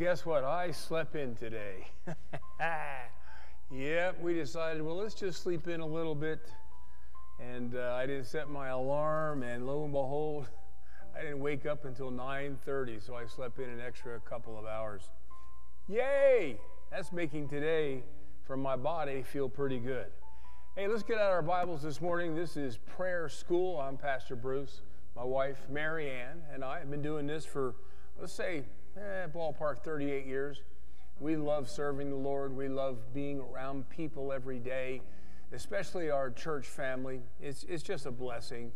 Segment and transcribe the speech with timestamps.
[0.00, 0.44] Guess what?
[0.44, 1.86] I slept in today.
[3.70, 6.50] yep, we decided, well, let's just sleep in a little bit.
[7.38, 10.48] And uh, I didn't set my alarm, and lo and behold,
[11.16, 15.10] I didn't wake up until 9:30, so I slept in an extra couple of hours.
[15.86, 16.58] Yay!
[16.90, 18.02] That's making today
[18.46, 20.06] for my body feel pretty good.
[20.76, 22.34] Hey, let's get out our Bibles this morning.
[22.34, 23.78] This is prayer school.
[23.78, 24.80] I'm Pastor Bruce.
[25.14, 27.74] My wife, Mary Ann, and I have been doing this for,
[28.18, 28.64] let's say,
[28.96, 30.62] eh, ballpark 38 years.
[31.20, 32.56] We love serving the Lord.
[32.56, 35.02] We love being around people every day,
[35.52, 37.20] especially our church family.
[37.40, 38.72] It's, it's just a blessing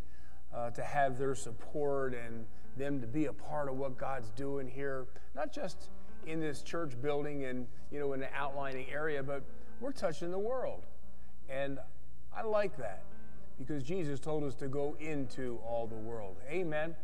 [0.55, 2.45] uh, to have their support and
[2.77, 5.89] them to be a part of what God's doing here, not just
[6.27, 9.42] in this church building and, you know, in the outlining area, but
[9.81, 10.87] we're touching the world.
[11.48, 11.79] And
[12.37, 13.03] I like that
[13.59, 16.37] because Jesus told us to go into all the world.
[16.51, 16.95] Amen.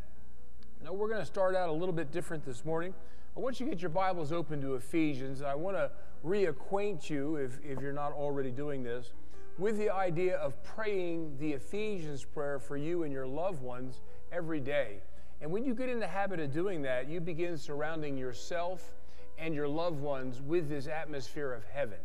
[0.83, 2.95] Now, we're going to start out a little bit different this morning.
[3.37, 5.43] I want you to get your Bibles open to Ephesians.
[5.43, 5.91] I want to
[6.25, 9.13] reacquaint you, if, if you're not already doing this,
[9.59, 14.01] with the idea of praying the Ephesians prayer for you and your loved ones
[14.33, 15.03] every day.
[15.43, 18.95] And when you get in the habit of doing that, you begin surrounding yourself
[19.39, 21.99] and your loved ones with this atmosphere of heaven.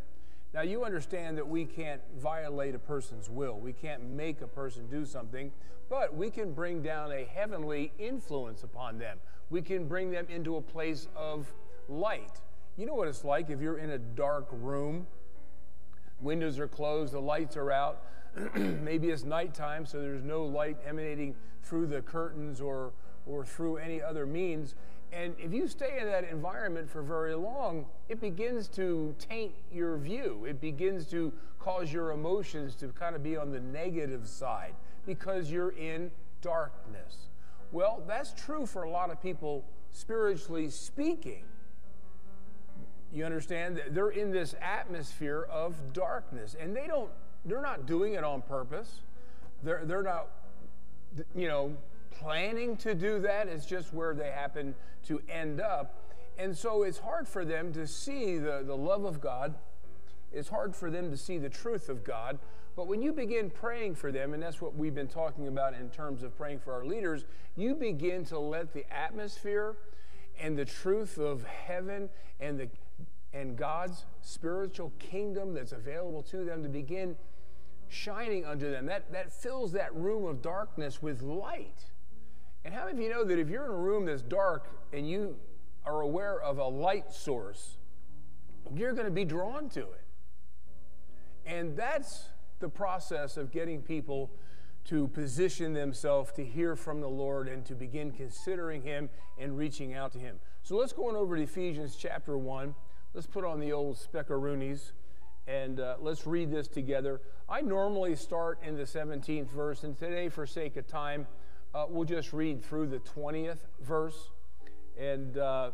[0.56, 3.60] Now, you understand that we can't violate a person's will.
[3.60, 5.52] We can't make a person do something,
[5.90, 9.18] but we can bring down a heavenly influence upon them.
[9.50, 11.54] We can bring them into a place of
[11.90, 12.40] light.
[12.78, 15.08] You know what it's like if you're in a dark room,
[16.22, 18.04] windows are closed, the lights are out.
[18.56, 22.94] Maybe it's nighttime, so there's no light emanating through the curtains or,
[23.26, 24.76] or through any other means.
[25.14, 29.98] And if you stay in that environment for very long, it begins to taint your
[29.98, 30.46] view.
[30.48, 35.50] It begins to cause your emotions to kind of be on the negative side because
[35.50, 36.12] you're in
[36.42, 37.30] darkness.
[37.72, 41.44] Well, that's true for a lot of people, spiritually speaking.
[43.12, 43.82] You understand?
[43.92, 47.10] They're in this atmosphere of darkness, and they don't,
[47.46, 49.00] they're not doing it on purpose.
[49.64, 50.28] They're, they're not,
[51.34, 51.76] you know,
[52.20, 53.48] planning to do that.
[53.48, 54.76] It's just where they happen
[55.08, 56.02] to end up.
[56.38, 59.56] And so it's hard for them to see the, the love of God.
[60.34, 62.40] It's hard for them to see the truth of God.
[62.76, 65.90] But when you begin praying for them, and that's what we've been talking about in
[65.90, 67.24] terms of praying for our leaders,
[67.56, 69.78] you begin to let the atmosphere
[70.40, 72.10] and the truth of heaven
[72.42, 72.68] and the
[73.36, 77.18] and God's spiritual kingdom that's available to them to begin
[77.90, 78.86] shining unto them.
[78.86, 81.86] That, that fills that room of darkness with light.
[82.66, 85.08] And how many of you know that if you're in a room that's dark and
[85.08, 85.36] you
[85.86, 87.78] are aware of a light source,
[88.74, 90.02] you're going to be drawn to it?
[91.46, 94.32] And that's the process of getting people
[94.86, 99.94] to position themselves to hear from the Lord and to begin considering Him and reaching
[99.94, 100.40] out to Him.
[100.64, 102.74] So let's go on over to Ephesians chapter 1.
[103.14, 104.92] Let's put on the old speckaroonies
[105.48, 107.22] and uh, let's read this together.
[107.48, 111.28] I normally start in the 17th verse, and today, for sake of time,
[111.76, 114.30] uh, we'll just read through the 20th verse.
[114.98, 115.72] And, uh,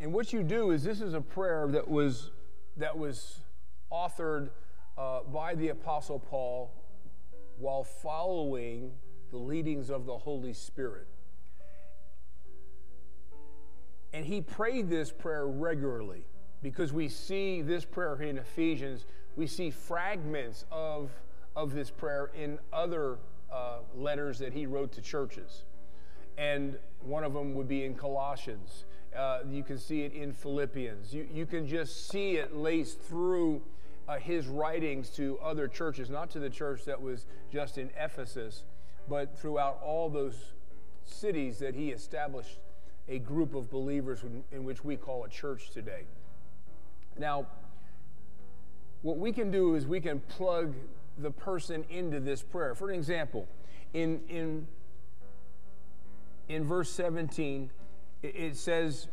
[0.00, 2.32] and what you do is this is a prayer that was,
[2.76, 3.38] that was
[3.92, 4.50] authored
[4.98, 6.72] uh, by the Apostle Paul
[7.56, 8.90] while following
[9.30, 11.06] the leadings of the Holy Spirit.
[14.12, 16.26] And he prayed this prayer regularly
[16.62, 21.10] because we see this prayer in Ephesians, we see fragments of
[21.60, 23.18] of this prayer in other
[23.52, 25.64] uh, letters that he wrote to churches.
[26.38, 28.84] And one of them would be in Colossians.
[29.14, 31.12] Uh, you can see it in Philippians.
[31.12, 33.60] You, you can just see it laced through
[34.08, 38.64] uh, his writings to other churches, not to the church that was just in Ephesus,
[39.06, 40.54] but throughout all those
[41.04, 42.58] cities that he established
[43.06, 46.04] a group of believers in, in which we call a church today.
[47.18, 47.46] Now,
[49.02, 50.74] what we can do is we can plug
[51.20, 52.74] the person into this prayer.
[52.74, 53.48] For an example,
[53.92, 54.66] in, in,
[56.48, 57.70] in verse 17,
[58.22, 59.08] it, it says,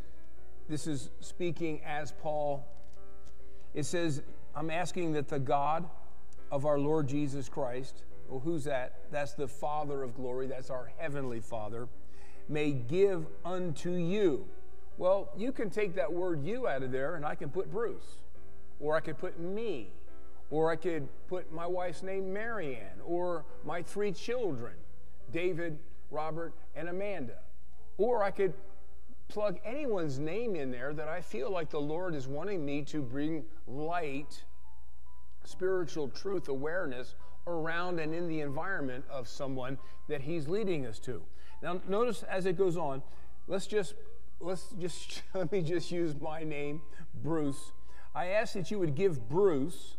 [0.68, 2.66] this is speaking as Paul,
[3.74, 4.22] It says,
[4.54, 5.88] I'm asking that the God
[6.50, 8.94] of our Lord Jesus Christ, well, who's that?
[9.10, 11.88] That's the Father of glory, that's our Heavenly Father,
[12.48, 14.46] may give unto you.
[14.98, 18.16] Well, you can take that word you out of there and I can put Bruce,
[18.80, 19.90] or I could put me,
[20.50, 24.74] or I could put my wife's name, Marianne, or my three children,
[25.32, 25.78] David,
[26.10, 27.38] Robert, and Amanda.
[27.98, 28.54] Or I could
[29.28, 33.02] plug anyone's name in there that I feel like the Lord is wanting me to
[33.02, 34.42] bring light,
[35.44, 37.14] spiritual truth awareness
[37.46, 39.78] around and in the environment of someone
[40.08, 41.22] that He's leading us to.
[41.62, 43.02] Now, notice as it goes on,
[43.46, 43.94] let's just
[44.40, 46.80] let's just let me just use my name,
[47.22, 47.72] Bruce.
[48.14, 49.96] I ask that you would give Bruce.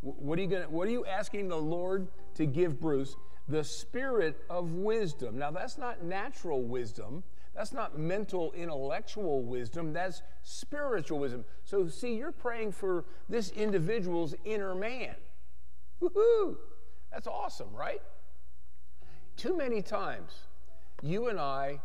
[0.00, 0.62] What are you going?
[0.64, 3.16] What are you asking the Lord to give Bruce?
[3.48, 5.38] The spirit of wisdom.
[5.38, 7.22] Now, that's not natural wisdom.
[7.54, 9.92] That's not mental, intellectual wisdom.
[9.92, 11.44] That's spiritual wisdom.
[11.64, 15.16] So, see, you're praying for this individual's inner man.
[16.00, 16.56] Woohoo!
[17.12, 18.00] That's awesome, right?
[19.36, 20.32] Too many times,
[21.02, 21.80] you and I,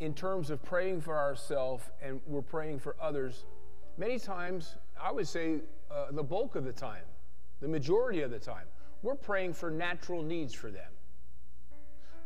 [0.00, 3.44] in terms of praying for ourselves and we're praying for others,
[3.96, 5.60] many times, I would say
[5.90, 7.04] uh, the bulk of the time,
[7.64, 8.66] the majority of the time,
[9.02, 10.92] we're praying for natural needs for them.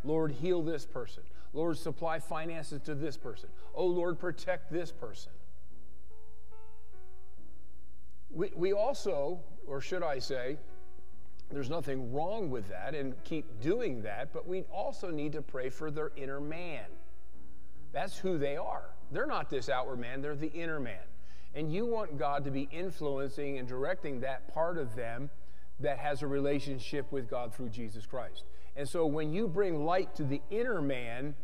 [0.03, 1.23] Lord, heal this person.
[1.53, 3.49] Lord, supply finances to this person.
[3.73, 5.31] Oh, Lord, protect this person.
[8.31, 10.59] We, we also, or should I say,
[11.53, 15.71] there's nothing wrong with that and keep doing that, but we also need to pray
[15.71, 16.87] for their inner man.
[17.93, 18.91] That's who they are.
[19.13, 20.99] They're not this outward man, they're the inner man.
[21.55, 25.31] And you want God to be influencing and directing that part of them
[25.81, 28.45] that has a relationship with God through Jesus Christ.
[28.77, 31.35] And so when you bring light to the inner man,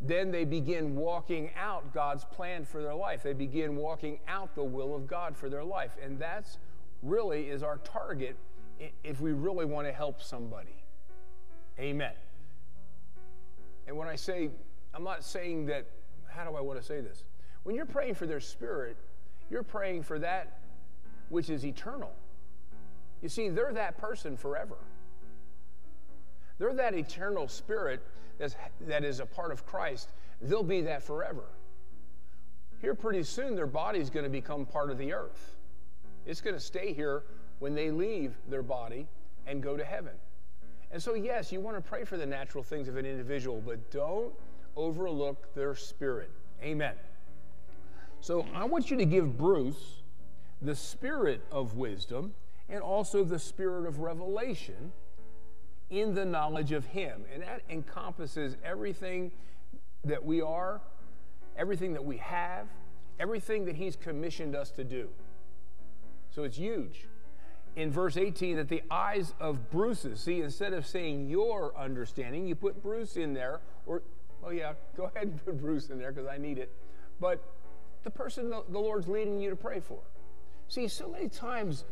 [0.00, 3.22] then they begin walking out God's plan for their life.
[3.22, 5.92] They begin walking out the will of God for their life.
[6.02, 6.58] And that's
[7.02, 8.36] really is our target
[9.02, 10.82] if we really want to help somebody.
[11.78, 12.12] Amen.
[13.86, 14.50] And when I say,
[14.94, 15.86] I'm not saying that,
[16.28, 17.24] how do I want to say this?
[17.62, 18.96] When you're praying for their spirit,
[19.50, 20.58] you're praying for that
[21.28, 22.12] which is eternal.
[23.22, 24.76] You see, they're that person forever.
[26.58, 28.02] They're that eternal spirit
[28.38, 30.10] that's, that is a part of Christ.
[30.42, 31.44] They'll be that forever.
[32.80, 35.56] Here, pretty soon, their body's going to become part of the earth.
[36.26, 37.22] It's going to stay here
[37.58, 39.06] when they leave their body
[39.46, 40.12] and go to heaven.
[40.90, 43.90] And so, yes, you want to pray for the natural things of an individual, but
[43.90, 44.32] don't
[44.76, 46.30] overlook their spirit.
[46.62, 46.94] Amen.
[48.24, 50.00] So, I want you to give Bruce
[50.62, 52.32] the spirit of wisdom
[52.70, 54.92] and also the spirit of revelation
[55.90, 57.26] in the knowledge of Him.
[57.30, 59.30] And that encompasses everything
[60.04, 60.80] that we are,
[61.58, 62.66] everything that we have,
[63.20, 65.10] everything that He's commissioned us to do.
[66.30, 67.06] So it's huge.
[67.76, 72.54] In verse 18, that the eyes of Bruce's, see, instead of saying your understanding, you
[72.54, 74.00] put Bruce in there, or,
[74.42, 76.72] oh yeah, go ahead and put Bruce in there because I need it.
[77.20, 77.44] But
[78.04, 80.00] the person the Lord's leading you to pray for.
[80.68, 81.84] See, so many times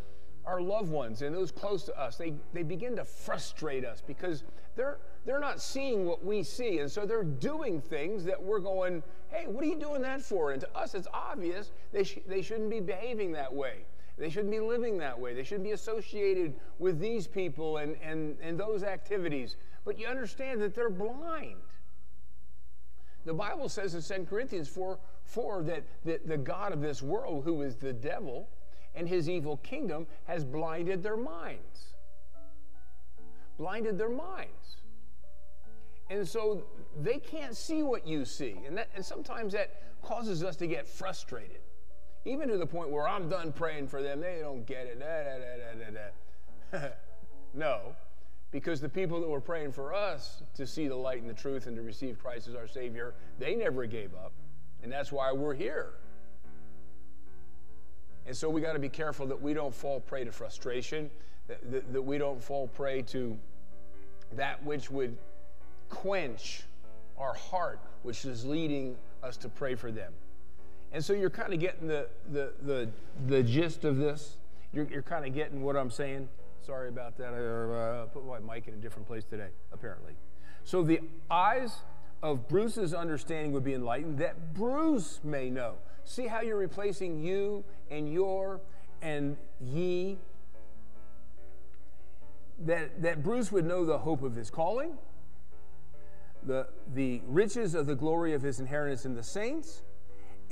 [0.45, 4.45] our loved ones and those close to us, they, they begin to frustrate us because
[4.75, 6.79] they're, they're not seeing what we see.
[6.79, 10.53] And so they're doing things that we're going, hey, what are you doing that for?
[10.53, 13.85] And to us, it's obvious they, sh- they shouldn't be behaving that way.
[14.19, 15.35] They shouldn't be living that way.
[15.35, 19.57] They shouldn't be associated with these people and, and, and those activities.
[19.85, 21.57] But you understand that they're blind.
[23.25, 27.45] The Bible says in 2 Corinthians 4, 4 that, that the God of this world,
[27.45, 28.49] who is the devil,
[28.95, 31.95] and his evil kingdom has blinded their minds.
[33.59, 34.77] Blinded their minds.
[36.11, 36.65] And so
[37.01, 38.57] they can't see what you see.
[38.67, 39.71] And, that, and sometimes that
[40.03, 41.61] causes us to get frustrated.
[42.25, 45.01] Even to the point where I'm done praying for them, they don't get it.
[45.01, 45.91] Da,
[46.71, 46.89] da, da,
[47.55, 47.97] no,
[48.53, 51.67] because the people that were praying for us to see the light and the truth
[51.67, 54.33] and to receive Christ as our Savior, they never gave up.
[54.83, 55.95] And that's why we're here.
[58.27, 61.11] And so we got to be careful that we don't fall prey to frustration,
[61.49, 63.37] that, that, that, we don't fall prey to
[64.37, 65.17] that which would
[65.89, 66.63] quench
[67.19, 70.13] our heart, which is leading us to pray for them.
[70.93, 72.89] And so you're kind of getting the, the, the,
[73.27, 74.37] the gist of this.
[74.73, 76.29] You're, you're kind of getting what I'm saying.
[76.65, 77.35] Sorry about that.
[77.35, 80.13] I uh, put my mic in a different place today, apparently.
[80.63, 81.79] So the eyes
[82.23, 85.75] of Bruce's understanding would be enlightened, that Bruce may know.
[86.05, 88.61] See how you're replacing you and your
[89.01, 90.19] and ye?
[92.65, 94.93] That, that Bruce would know the hope of his calling,
[96.45, 99.83] the, the riches of the glory of his inheritance in the saints,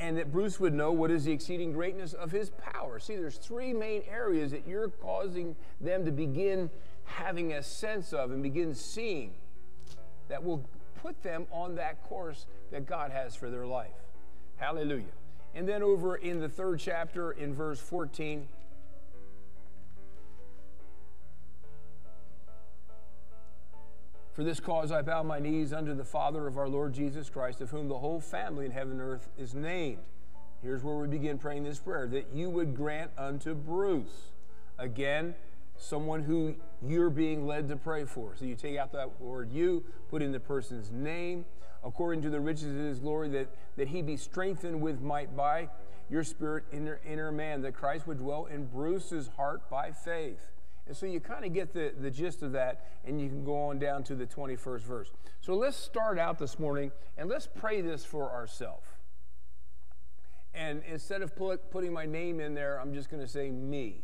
[0.01, 2.99] and that Bruce would know what is the exceeding greatness of his power.
[2.99, 6.71] See, there's three main areas that you're causing them to begin
[7.05, 9.33] having a sense of and begin seeing
[10.29, 10.65] that will
[11.03, 13.91] put them on that course that God has for their life.
[14.57, 15.05] Hallelujah.
[15.55, 18.49] And then over in the third chapter, in verse 14,
[24.33, 27.61] For this cause I bow my knees unto the Father of our Lord Jesus Christ,
[27.61, 29.99] of whom the whole family in heaven and earth is named.
[30.63, 34.31] Here's where we begin praying this prayer that you would grant unto Bruce,
[34.79, 35.35] again,
[35.77, 36.55] someone who
[36.87, 38.37] you're being led to pray for.
[38.37, 41.45] So you take out that word you, put in the person's name,
[41.83, 45.71] according to the riches of his glory, that, that he be strengthened with might by
[46.09, 50.47] your spirit, in inner, inner man, that Christ would dwell in Bruce's heart by faith
[50.87, 53.69] and so you kind of get the, the gist of that, and you can go
[53.69, 55.11] on down to the 21st verse.
[55.41, 58.87] So let's start out this morning and let's pray this for ourselves.
[60.53, 64.03] And instead of putting my name in there, I'm just going to say me.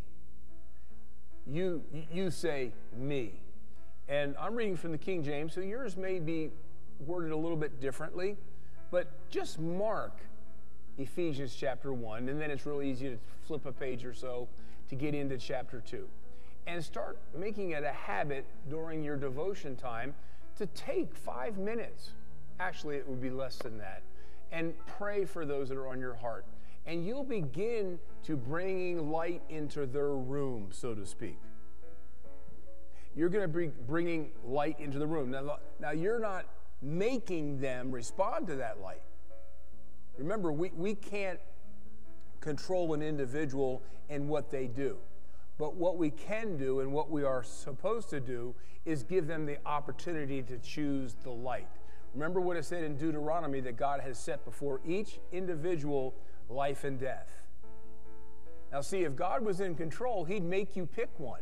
[1.45, 3.41] You, you say me.
[4.09, 6.51] And I'm reading from the King James, so yours may be
[7.01, 8.37] worded a little bit differently,
[8.93, 10.21] but just mark
[10.99, 14.49] Ephesians chapter 1, and then it's really easy to flip a page or so
[14.89, 16.07] to get into chapter 2
[16.67, 20.15] and start making it a habit during your devotion time
[20.57, 22.11] to take five minutes.
[22.59, 24.03] Actually, it would be less than that.
[24.53, 26.45] And pray for those that are on your heart.
[26.87, 31.39] And you'll begin to bringing light into their room, so to speak.
[33.15, 35.31] You're going to be bringing light into the room.
[35.31, 36.47] Now, now, you're not
[36.83, 39.03] making them respond to that light.
[40.19, 41.41] Remember, we, we can't
[42.41, 44.97] control an individual and what they do.
[45.59, 49.47] But what we can do and what we are supposed to do is give them
[49.47, 51.69] the opportunity to choose the light.
[52.15, 56.15] Remember what it said in Deuteronomy that God has set before each individual
[56.49, 57.29] life and death.
[58.73, 61.41] Now, see, if God was in control, He'd make you pick one.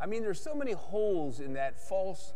[0.00, 2.34] I mean, there's so many holes in that false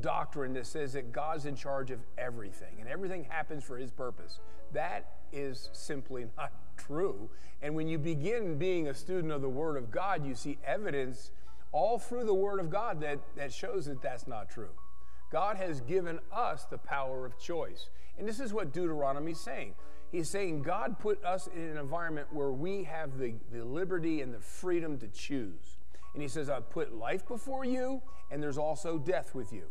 [0.00, 4.38] doctrine that says that God's in charge of everything and everything happens for His purpose.
[4.72, 6.52] That is simply not
[6.86, 7.30] true.
[7.62, 11.30] And when you begin being a student of the Word of God, you see evidence
[11.72, 14.70] all through the Word of God that, that shows that that's not true.
[15.30, 17.88] God has given us the power of choice.
[18.18, 19.74] And this is what Deuteronomy is saying.
[20.10, 24.34] He's saying God put us in an environment where we have the, the liberty and
[24.34, 25.78] the freedom to choose.
[26.14, 29.66] And he says, I put life before you, and there's also death with you.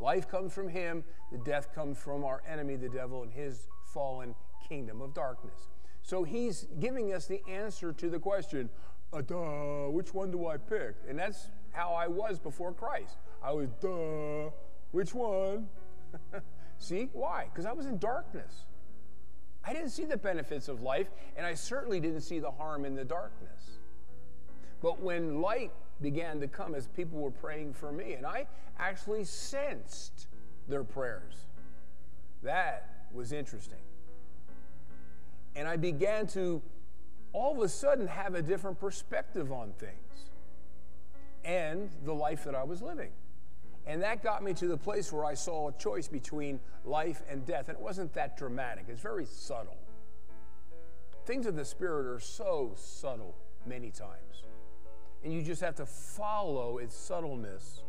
[0.00, 4.34] Life comes from him, the death comes from our enemy, the devil, and his fallen
[4.68, 5.68] kingdom of darkness.
[6.02, 8.70] So he's giving us the answer to the question,
[9.12, 10.94] uh, duh, which one do I pick?
[11.08, 13.16] And that's how I was before Christ.
[13.42, 14.50] I was, duh,
[14.92, 15.68] which one?
[16.78, 17.46] see, why?
[17.52, 18.66] Because I was in darkness.
[19.64, 22.94] I didn't see the benefits of life, and I certainly didn't see the harm in
[22.94, 23.78] the darkness.
[24.80, 28.46] But when light began to come as people were praying for me, and I
[28.78, 30.28] actually sensed
[30.68, 31.46] their prayers,
[32.42, 33.78] that was interesting.
[35.56, 36.62] And I began to
[37.32, 40.30] all of a sudden have a different perspective on things
[41.44, 43.10] and the life that I was living.
[43.86, 47.46] And that got me to the place where I saw a choice between life and
[47.46, 47.68] death.
[47.68, 49.78] And it wasn't that dramatic, it's very subtle.
[51.24, 53.34] Things of the Spirit are so subtle
[53.64, 54.44] many times.
[55.24, 57.82] And you just have to follow its subtleness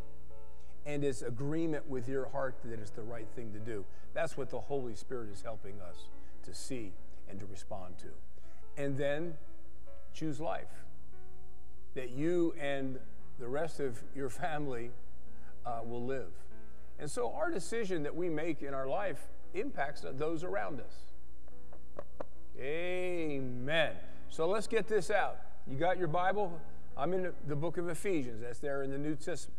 [0.86, 3.86] and its agreement with your heart that it's the right thing to do.
[4.14, 6.10] That's what the Holy Spirit is helping us
[6.44, 6.94] to see
[7.30, 8.08] and to respond to.
[8.82, 9.34] And then
[10.14, 10.84] choose life.
[11.96, 13.00] That you and
[13.40, 14.92] the rest of your family
[15.66, 16.32] uh, will live.
[17.00, 22.06] And so our decision that we make in our life impacts those around us.
[22.60, 23.92] Amen.
[24.30, 25.38] So let's get this out.
[25.68, 26.60] You got your Bible?
[26.98, 28.42] I'm in the book of Ephesians.
[28.42, 29.16] That's there in the New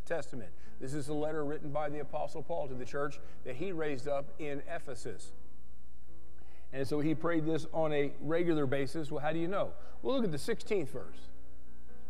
[0.06, 0.50] Testament.
[0.80, 4.08] This is a letter written by the Apostle Paul to the church that he raised
[4.08, 5.32] up in Ephesus.
[6.72, 9.10] And so he prayed this on a regular basis.
[9.10, 9.70] Well, how do you know?
[10.02, 11.28] Well, look at the 16th verse.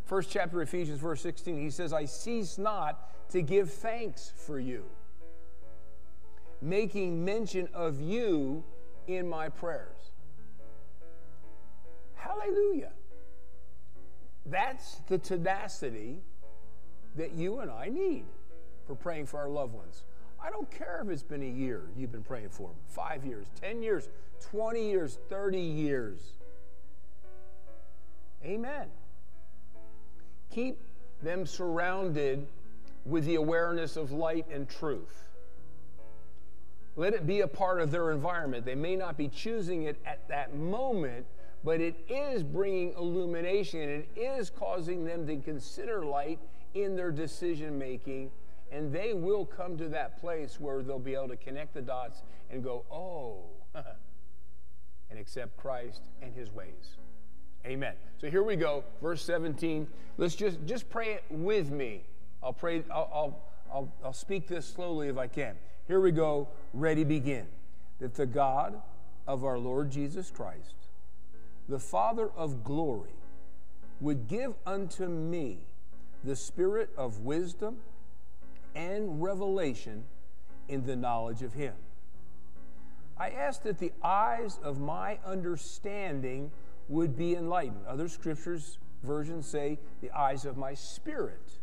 [0.05, 4.85] First chapter, Ephesians, verse 16, he says, I cease not to give thanks for you,
[6.61, 8.63] making mention of you
[9.07, 10.11] in my prayers.
[12.15, 12.91] Hallelujah.
[14.45, 16.17] That's the tenacity
[17.15, 18.25] that you and I need
[18.85, 20.03] for praying for our loved ones.
[20.43, 23.47] I don't care if it's been a year you've been praying for them, five years,
[23.61, 24.09] 10 years,
[24.41, 26.19] 20 years, 30 years.
[28.43, 28.87] Amen.
[30.49, 30.79] Keep
[31.21, 32.47] them surrounded
[33.05, 35.29] with the awareness of light and truth.
[36.95, 38.65] Let it be a part of their environment.
[38.65, 41.25] They may not be choosing it at that moment,
[41.63, 46.39] but it is bringing illumination and it is causing them to consider light
[46.73, 48.31] in their decision making.
[48.71, 52.21] And they will come to that place where they'll be able to connect the dots
[52.51, 53.43] and go, oh,
[55.09, 56.97] and accept Christ and his ways.
[57.65, 57.93] Amen.
[58.19, 59.87] So here we go, verse 17.
[60.17, 62.03] Let's just, just pray it with me.
[62.41, 63.39] I'll pray, I'll, I'll,
[63.73, 65.55] I'll, I'll speak this slowly if I can.
[65.87, 67.47] Here we go, ready, begin.
[67.99, 68.81] That the God
[69.27, 70.75] of our Lord Jesus Christ,
[71.67, 73.09] the Father of glory,
[73.99, 75.59] would give unto me
[76.23, 77.77] the spirit of wisdom
[78.75, 80.03] and revelation
[80.67, 81.73] in the knowledge of Him.
[83.17, 86.51] I ask that the eyes of my understanding
[86.87, 87.85] would be enlightened.
[87.87, 91.59] Other scriptures, versions say, the eyes of my spirit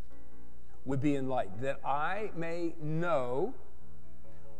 [0.84, 3.54] would be enlightened, that I may know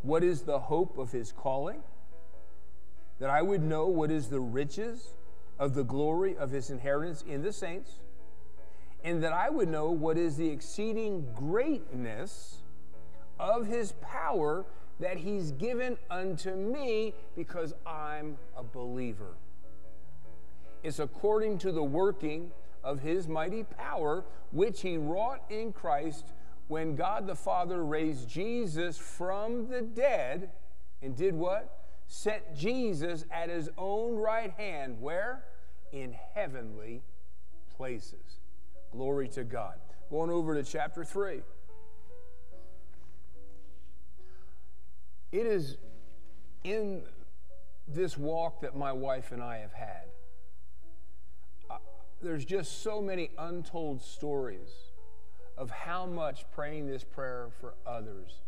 [0.03, 1.83] what is the hope of his calling,
[3.19, 5.15] that I would know what is the riches
[5.59, 8.01] of the glory of his inheritance in the saints,
[9.07, 12.57] and that I would know what is the exceeding greatness
[13.39, 14.67] of his power
[14.99, 19.37] that he's given unto me because I'm a believer.
[20.83, 22.51] It's according to the working
[22.83, 26.33] of his mighty power, which he wrought in Christ
[26.67, 30.51] when God the Father raised Jesus from the dead
[31.01, 31.79] and did what?
[32.09, 35.01] Set Jesus at his own right hand.
[35.01, 35.45] Where?
[35.93, 37.03] In heavenly
[37.77, 38.41] places.
[38.93, 39.75] Glory to God.
[40.11, 41.43] Going over to chapter 3.
[45.33, 45.77] It is
[46.65, 47.03] in
[47.89, 50.07] this walk that my wife and I have had
[51.71, 51.77] uh,
[52.21, 54.71] there's just so many untold stories
[55.57, 58.41] of how much praying this prayer for others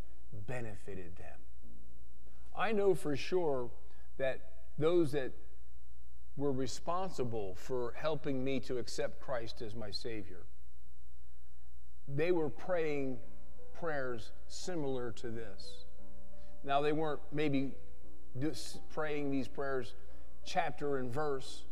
[0.46, 1.38] benefited them.
[2.56, 3.70] I know for sure
[4.18, 4.40] that
[4.78, 5.32] those that
[6.38, 10.46] were responsible for helping me to accept Christ as my Savior,
[12.06, 13.18] they were praying
[13.78, 15.84] prayers similar to this.
[16.64, 17.72] Now, they weren't maybe
[18.94, 19.94] praying these prayers
[20.44, 21.64] chapter and verse,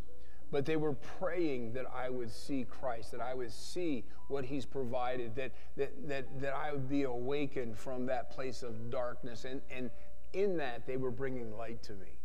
[0.51, 4.67] but they were praying that I would see Christ, that I would see what He's
[4.67, 9.45] provided, that, that, that, that I would be awakened from that place of darkness.
[9.45, 9.91] And, and
[10.33, 12.16] in that, they were bringing light to me.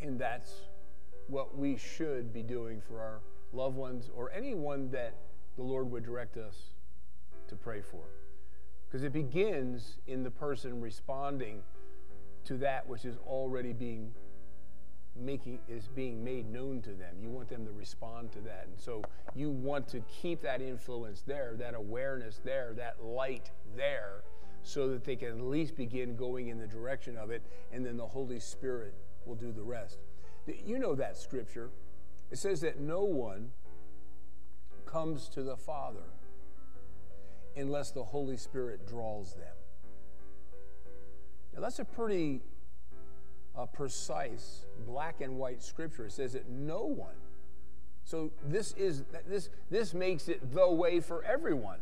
[0.00, 0.52] And that's
[1.28, 3.20] what we should be doing for our
[3.52, 5.14] loved ones or anyone that
[5.56, 6.74] the Lord would direct us
[7.48, 8.04] to pray for.
[8.86, 11.62] Because it begins in the person responding
[12.44, 14.12] to that which is already being
[15.18, 17.16] making is being made known to them.
[17.20, 18.66] You want them to respond to that.
[18.68, 19.02] And so
[19.34, 24.22] you want to keep that influence there, that awareness there, that light there,
[24.62, 27.96] so that they can at least begin going in the direction of it, and then
[27.96, 28.94] the Holy Spirit
[29.26, 29.98] will do the rest.
[30.64, 31.70] You know that scripture.
[32.30, 33.50] It says that no one
[34.84, 36.04] comes to the Father
[37.56, 39.54] unless the Holy Spirit draws them.
[41.54, 42.42] Now, that's a pretty
[43.56, 46.06] a precise black and white scripture.
[46.06, 47.14] It says that no one.
[48.04, 51.78] So this is this this makes it the way for everyone.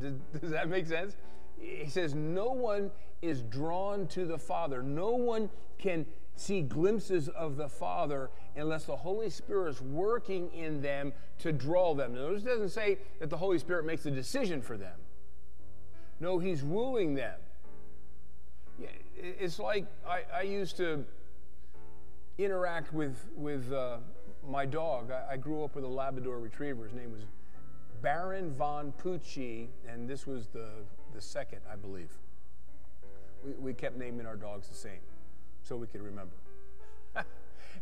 [0.00, 1.16] Does, does that make sense?
[1.58, 2.90] He says no one
[3.22, 4.82] is drawn to the Father.
[4.82, 10.82] No one can see glimpses of the Father unless the Holy Spirit is working in
[10.82, 12.14] them to draw them.
[12.14, 14.98] Notice it doesn't say that the Holy Spirit makes a decision for them.
[16.20, 17.36] No, He's wooing them
[19.18, 21.04] it's like I, I used to
[22.38, 23.98] interact with, with uh,
[24.46, 25.10] my dog.
[25.10, 26.84] I, I, grew up with a Labrador retriever.
[26.84, 27.22] His name was
[28.02, 30.68] Baron von Pucci, and this was the,
[31.16, 32.10] the second, I believe.
[33.44, 35.00] We, we kept naming our dogs the same
[35.62, 36.36] so we could remember.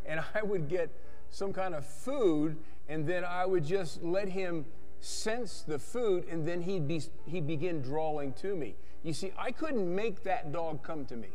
[0.06, 0.88] and I would get
[1.30, 2.56] some kind of food,
[2.88, 4.64] and then I would just let him
[5.00, 8.76] sense the food, and then he'd, be, he'd begin drawing to me.
[9.02, 11.28] You see, I couldn't make that dog come to me.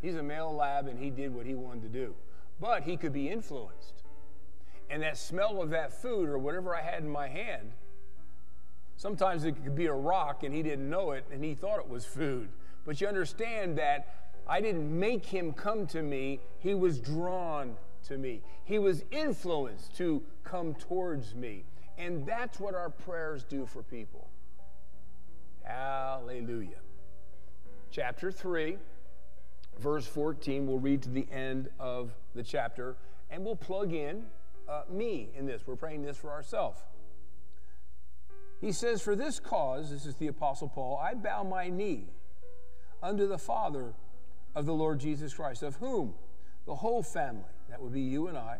[0.00, 2.14] He's a male lab and he did what he wanted to do.
[2.58, 4.02] But he could be influenced.
[4.88, 7.72] And that smell of that food or whatever I had in my hand,
[9.00, 11.88] sometimes it could be a rock and he didn't know it and he thought it
[11.88, 12.50] was food.
[12.84, 17.76] But you understand that I didn't make him come to me, he was drawn
[18.08, 18.42] to me.
[18.64, 21.64] He was influenced to come towards me.
[21.96, 24.28] And that's what our prayers do for people.
[25.62, 26.80] Hallelujah.
[27.90, 28.76] Chapter 3,
[29.78, 32.96] verse 14, we'll read to the end of the chapter,
[33.30, 34.24] and we'll plug in
[34.68, 35.62] uh, me in this.
[35.66, 36.80] We're praying this for ourselves.
[38.60, 42.04] He says, For this cause, this is the Apostle Paul, I bow my knee
[43.02, 43.94] unto the Father
[44.54, 46.14] of the Lord Jesus Christ, of whom
[46.66, 48.58] the whole family, that would be you and I,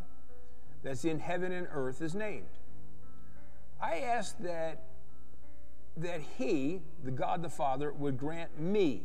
[0.83, 2.49] that's in heaven and earth is named.
[3.81, 4.83] I ask that,
[5.99, 9.03] that He, the God the Father, would grant me,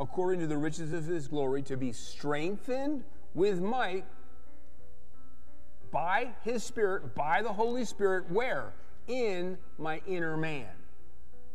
[0.00, 4.04] according to the riches of His glory, to be strengthened with might
[5.92, 8.72] by His Spirit, by the Holy Spirit, where?
[9.08, 10.68] In my inner man.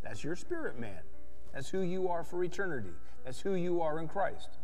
[0.04, 1.00] That's your spirit man.
[1.54, 2.90] That's who you are for eternity.
[3.24, 4.58] That's who you are in Christ.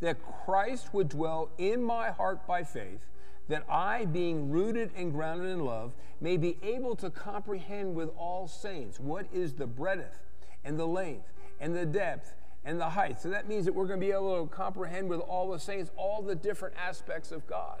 [0.00, 3.06] That Christ would dwell in my heart by faith,
[3.48, 8.48] that I, being rooted and grounded in love, may be able to comprehend with all
[8.48, 10.20] saints what is the breadth
[10.64, 13.20] and the length and the depth and the height.
[13.20, 15.90] So that means that we're going to be able to comprehend with all the saints
[15.96, 17.80] all the different aspects of God.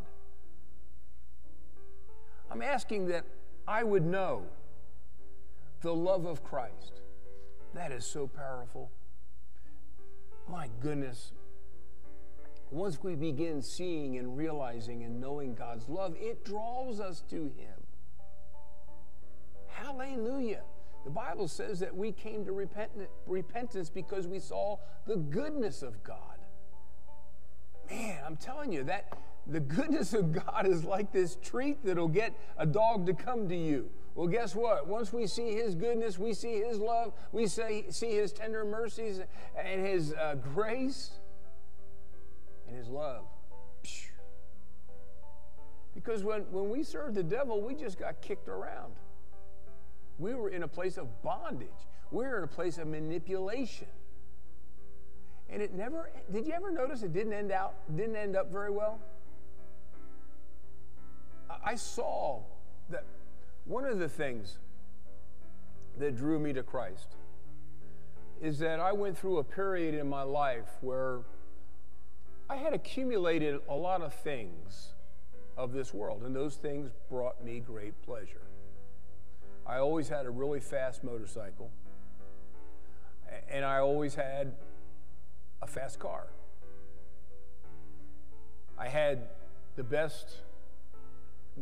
[2.50, 3.24] I'm asking that
[3.68, 4.44] I would know
[5.82, 7.02] the love of Christ.
[7.74, 8.90] That is so powerful.
[10.50, 11.32] My goodness.
[12.70, 17.76] Once we begin seeing and realizing and knowing God's love, it draws us to Him.
[19.66, 20.62] Hallelujah.
[21.04, 22.52] The Bible says that we came to
[23.26, 26.38] repentance because we saw the goodness of God.
[27.90, 29.12] Man, I'm telling you, that
[29.48, 33.56] the goodness of God is like this treat that'll get a dog to come to
[33.56, 33.88] you.
[34.14, 34.86] Well, guess what?
[34.86, 39.20] Once we see His goodness, we see His love, we say, see His tender mercies
[39.56, 41.12] and His uh, grace
[42.66, 43.24] and His love.
[45.94, 48.92] Because when, when we served the devil, we just got kicked around.
[50.18, 51.68] We were in a place of bondage.
[52.10, 53.88] We were in a place of manipulation.
[55.48, 58.70] And it never, did you ever notice it didn't end out, didn't end up very
[58.70, 59.00] well?
[61.50, 62.42] I saw
[62.90, 63.04] that
[63.64, 64.58] one of the things
[65.98, 67.16] that drew me to Christ
[68.40, 71.20] is that I went through a period in my life where
[72.48, 74.94] I had accumulated a lot of things
[75.56, 78.42] of this world, and those things brought me great pleasure.
[79.66, 81.70] I always had a really fast motorcycle,
[83.50, 84.52] and I always had
[85.60, 86.28] a fast car.
[88.78, 89.28] I had
[89.76, 90.38] the best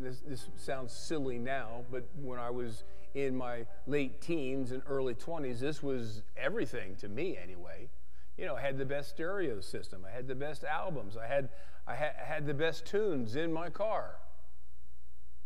[0.02, 5.14] this, this sounds silly now, but when I was in my late teens and early
[5.14, 7.88] 20s, this was everything to me anyway.
[8.37, 11.48] You know, I had the best stereo system, I had the best albums, I had,
[11.87, 14.16] I had, had the best tunes in my car.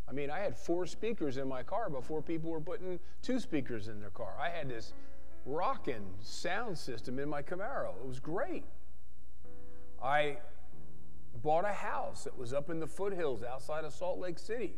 [0.08, 3.86] I mean, I had four speakers in my car before people were putting two speakers
[3.86, 4.34] in their car.
[4.40, 4.92] I had this
[5.46, 7.94] rocking sound system in my Camaro.
[8.02, 8.64] It was great.
[10.02, 10.38] I
[11.42, 14.74] bought a house that was up in the foothills outside of Salt Lake City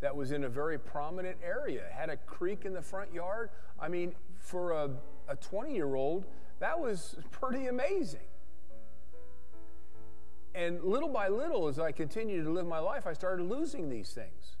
[0.00, 1.82] that was in a very prominent area.
[1.92, 3.50] Had a creek in the front yard.
[3.78, 4.90] I mean, for a,
[5.28, 6.24] a 20 year old,
[6.60, 8.20] that was pretty amazing.
[10.54, 14.10] And little by little, as I continued to live my life, I started losing these
[14.10, 14.56] things.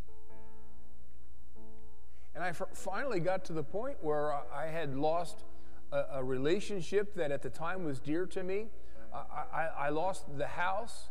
[2.34, 5.42] And I finally got to the point where I had lost
[5.90, 8.66] a, a relationship that at the time was dear to me.
[9.14, 11.08] I, I, lost the house.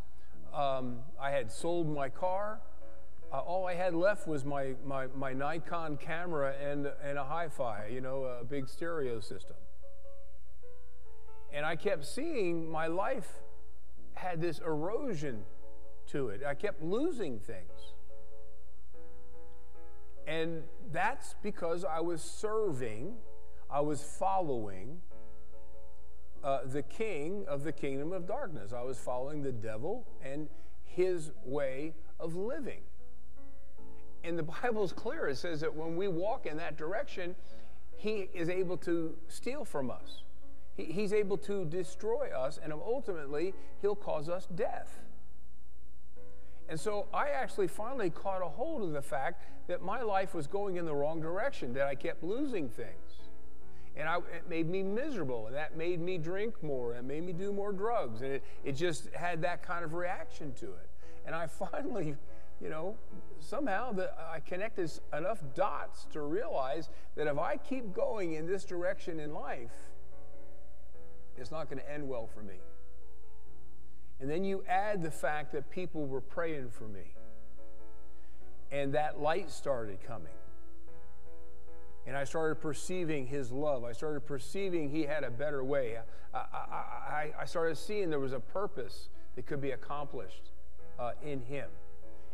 [0.54, 2.62] Um, I had sold my car.
[3.32, 7.50] Uh, all I had left was my, my, my Nikon camera and, and a hi
[7.50, 9.56] fi, you know, a big stereo system.
[11.54, 13.40] And I kept seeing my life
[14.14, 15.44] had this erosion
[16.08, 16.42] to it.
[16.46, 17.94] I kept losing things.
[20.28, 23.16] And that's because I was serving,
[23.70, 25.00] I was following
[26.44, 28.74] uh, the king of the kingdom of darkness.
[28.74, 30.48] I was following the devil and
[30.84, 32.82] his way of living.
[34.24, 35.28] And the Bible is clear.
[35.28, 37.36] It says that when we walk in that direction,
[37.96, 40.24] he is able to steal from us.
[40.76, 45.00] He, he's able to destroy us, and ultimately, he'll cause us death.
[46.70, 50.48] And so I actually finally caught a hold of the fact that my life was
[50.48, 53.07] going in the wrong direction, that I kept losing things.
[53.98, 57.34] And I, it made me miserable, and that made me drink more, and made me
[57.34, 60.90] do more drugs, and it, it just had that kind of reaction to it.
[61.26, 62.16] And I finally,
[62.62, 62.96] you know,
[63.40, 68.66] somehow the, I connected enough dots to realize that if I keep going in this
[68.66, 69.72] direction in life,
[71.36, 72.56] it's not going to end well for me.
[74.20, 77.14] And then you add the fact that people were praying for me,
[78.72, 80.34] and that light started coming.
[82.08, 83.84] And I started perceiving his love.
[83.84, 85.98] I started perceiving he had a better way.
[86.34, 90.52] I, I, I, started seeing there was a purpose that could be accomplished
[90.98, 91.68] uh, in him.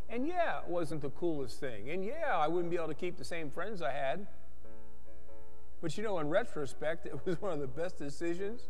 [0.08, 1.90] And yeah, it wasn't the coolest thing.
[1.90, 4.26] And yeah, I wouldn't be able to keep the same friends I had.
[5.82, 8.62] But you know, in retrospect, it was one of the best decisions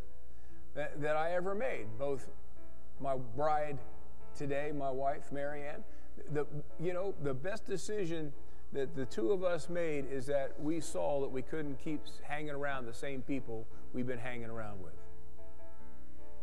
[0.74, 1.86] that, that I ever made.
[1.98, 2.28] Both
[2.98, 3.78] my bride
[4.34, 5.84] today, my wife, Marianne,
[6.32, 6.46] the,
[6.80, 8.32] you know, the best decision
[8.74, 12.50] that the two of us made is that we saw that we couldn't keep hanging
[12.50, 14.92] around the same people we've been hanging around with.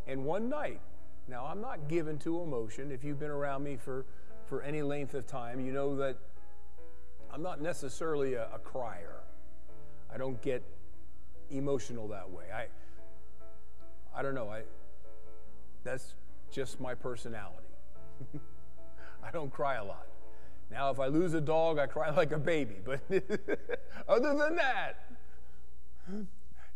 [0.07, 0.79] And one night,
[1.27, 2.89] now I'm not given to emotion.
[2.89, 4.05] If you've been around me for,
[4.45, 6.17] for any length of time, you know that
[7.33, 9.23] I'm not necessarily a, a crier.
[10.13, 10.63] I don't get
[11.49, 12.45] emotional that way.
[12.53, 12.67] I,
[14.17, 14.49] I don't know.
[14.49, 14.61] I,
[15.83, 16.15] that's
[16.49, 17.67] just my personality.
[19.23, 20.05] I don't cry a lot.
[20.71, 22.77] Now, if I lose a dog, I cry like a baby.
[22.83, 23.01] But
[24.07, 24.95] other than that,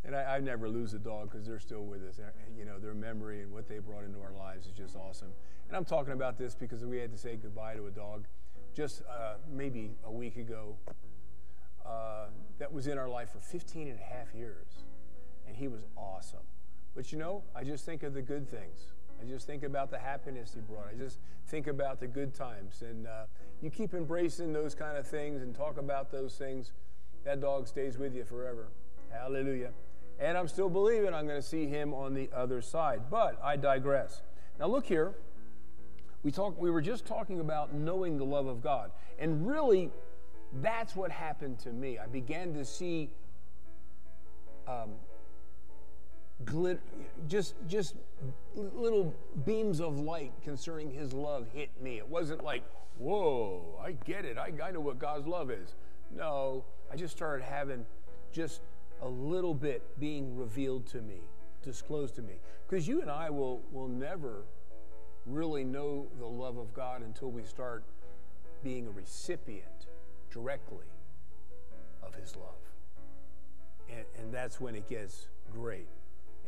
[0.03, 2.19] and I, I never lose a dog because they're still with us.
[2.57, 5.29] You know, their memory and what they brought into our lives is just awesome.
[5.67, 8.25] And I'm talking about this because we had to say goodbye to a dog
[8.75, 10.75] just uh, maybe a week ago
[11.85, 12.25] uh,
[12.59, 14.83] that was in our life for 15 and a half years.
[15.47, 16.39] And he was awesome.
[16.93, 18.91] But you know, I just think of the good things.
[19.21, 20.87] I just think about the happiness he brought.
[20.91, 22.81] I just think about the good times.
[22.81, 23.25] And uh,
[23.61, 26.71] you keep embracing those kind of things and talk about those things,
[27.23, 28.67] that dog stays with you forever.
[29.11, 29.71] Hallelujah.
[30.19, 33.03] And I'm still believing I'm going to see him on the other side.
[33.09, 34.21] But I digress.
[34.59, 35.13] Now look here.
[36.23, 38.91] We talk we were just talking about knowing the love of God.
[39.19, 39.91] And really
[40.61, 41.99] that's what happened to me.
[41.99, 43.09] I began to see
[44.67, 44.91] um,
[46.43, 46.79] glit,
[47.27, 47.95] just just
[48.55, 49.13] little
[49.45, 51.97] beams of light concerning His love hit me.
[51.97, 52.63] It wasn't like,
[52.97, 54.37] whoa, I get it.
[54.37, 55.75] I, I know what God's love is.
[56.15, 57.85] No, I just started having
[58.31, 58.61] just
[59.01, 61.19] a little bit being revealed to me,
[61.63, 62.35] disclosed to me.
[62.67, 64.43] Because you and I will will never
[65.25, 67.83] really know the love of God until we start
[68.63, 69.87] being a recipient
[70.29, 70.85] directly
[72.03, 72.49] of His love.
[73.89, 75.87] And, and that's when it gets great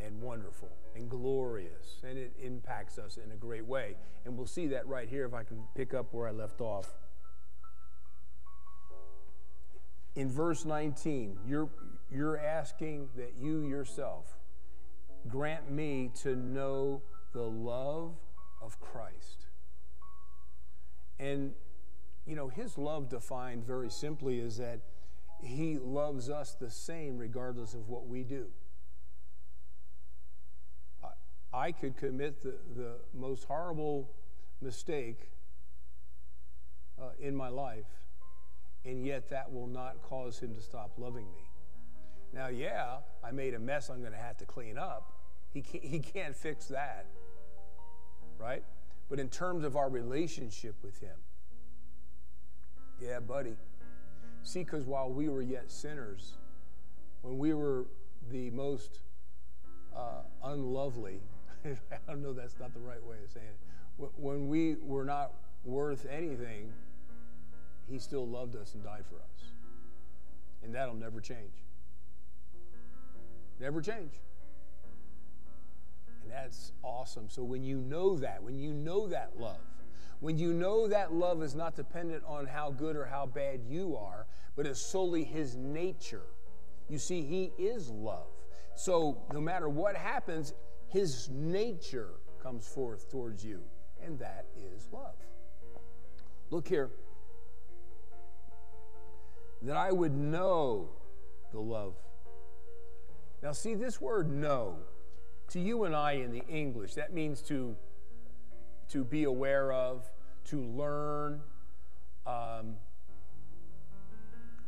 [0.04, 3.96] and wonderful and glorious, and it impacts us in a great way.
[4.26, 6.94] And we'll see that right here if I can pick up where I left off.
[10.16, 11.70] In verse 19, you're,
[12.12, 14.38] you're asking that you yourself
[15.28, 17.02] grant me to know
[17.34, 18.16] the love
[18.62, 19.46] of Christ.
[21.20, 21.54] And,
[22.26, 24.80] you know, his love defined very simply is that
[25.44, 28.48] he loves us the same regardless of what we do.
[31.54, 34.10] I could commit the, the most horrible
[34.62, 35.30] mistake
[37.02, 37.86] uh, in my life,
[38.86, 41.50] and yet that will not cause him to stop loving me.
[42.34, 45.14] Now, yeah, I made a mess I'm going to have to clean up.
[45.54, 47.06] He can't, he can't fix that,
[48.38, 48.64] right?
[49.10, 51.16] But in terms of our relationship with him,
[53.00, 53.56] yeah, buddy.
[54.44, 56.34] See, because while we were yet sinners,
[57.22, 57.86] when we were
[58.32, 59.00] the most
[59.96, 61.22] uh, unlovely,
[61.66, 64.12] I don't know that's not the right way of saying it.
[64.16, 66.72] When we were not worth anything,
[67.90, 69.52] he still loved us and died for us.
[70.64, 71.64] And that'll never change.
[73.60, 74.14] Never change.
[76.24, 77.30] And that's awesome.
[77.30, 79.58] So when you know that, when you know that love,
[80.20, 83.96] when you know that love is not dependent on how good or how bad you
[83.96, 86.26] are, but is solely his nature.
[86.90, 88.28] You see, he is love.
[88.76, 90.54] So no matter what happens,
[90.90, 93.62] his nature comes forth towards you,
[94.04, 95.16] and that is love.
[96.50, 96.90] Look here.
[99.64, 100.90] That I would know
[101.52, 101.96] the love.
[103.42, 104.78] Now, see, this word know,
[105.50, 107.76] to you and I in the English, that means to,
[108.90, 110.10] to be aware of,
[110.46, 111.42] to learn.
[112.26, 112.76] Um,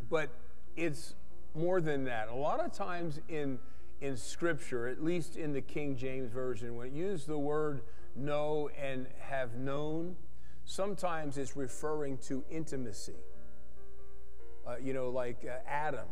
[0.10, 0.30] but
[0.76, 1.16] it's
[1.56, 2.30] more than that.
[2.30, 3.60] A lot of times in
[4.02, 7.82] in Scripture, at least in the King James Version, when it uses the word
[8.16, 10.16] know and have known,
[10.66, 13.16] sometimes it's referring to intimacy.
[14.68, 16.08] Uh, you know, like uh, Adam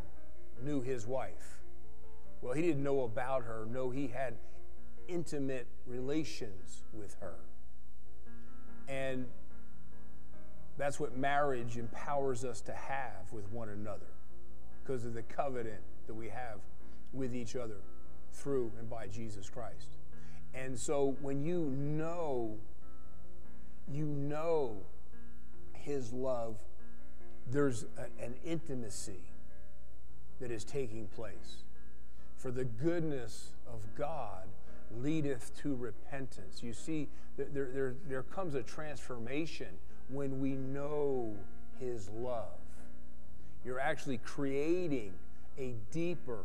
[0.64, 1.62] knew his wife.
[2.42, 3.68] Well, he didn't know about her.
[3.70, 4.36] No, he had
[5.08, 7.36] intimate relations with her.
[8.88, 9.26] And
[10.78, 14.06] that's what marriage empowers us to have with one another
[14.84, 16.60] because of the covenant that we have
[17.18, 17.78] with each other
[18.32, 19.98] through and by Jesus Christ.
[20.54, 22.58] And so when you know,
[23.92, 24.78] you know
[25.74, 26.58] His love,
[27.52, 29.22] there's a, an intimacy
[30.40, 31.64] that is taking place.
[32.36, 34.48] For the goodness of God
[35.02, 36.62] leadeth to repentance.
[36.62, 39.68] You see, there, there, there comes a transformation
[40.10, 41.36] when we know
[41.80, 42.60] His love.
[43.66, 45.14] You're actually creating
[45.58, 46.44] a deeper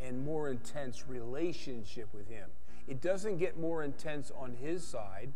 [0.00, 2.48] and more intense relationship with Him.
[2.86, 5.32] It doesn't get more intense on His side.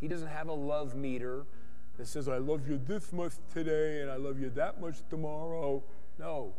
[0.00, 1.44] He doesn't have a love meter
[1.96, 5.82] that says, I love you this much today and I love you that much tomorrow.
[6.18, 6.52] No.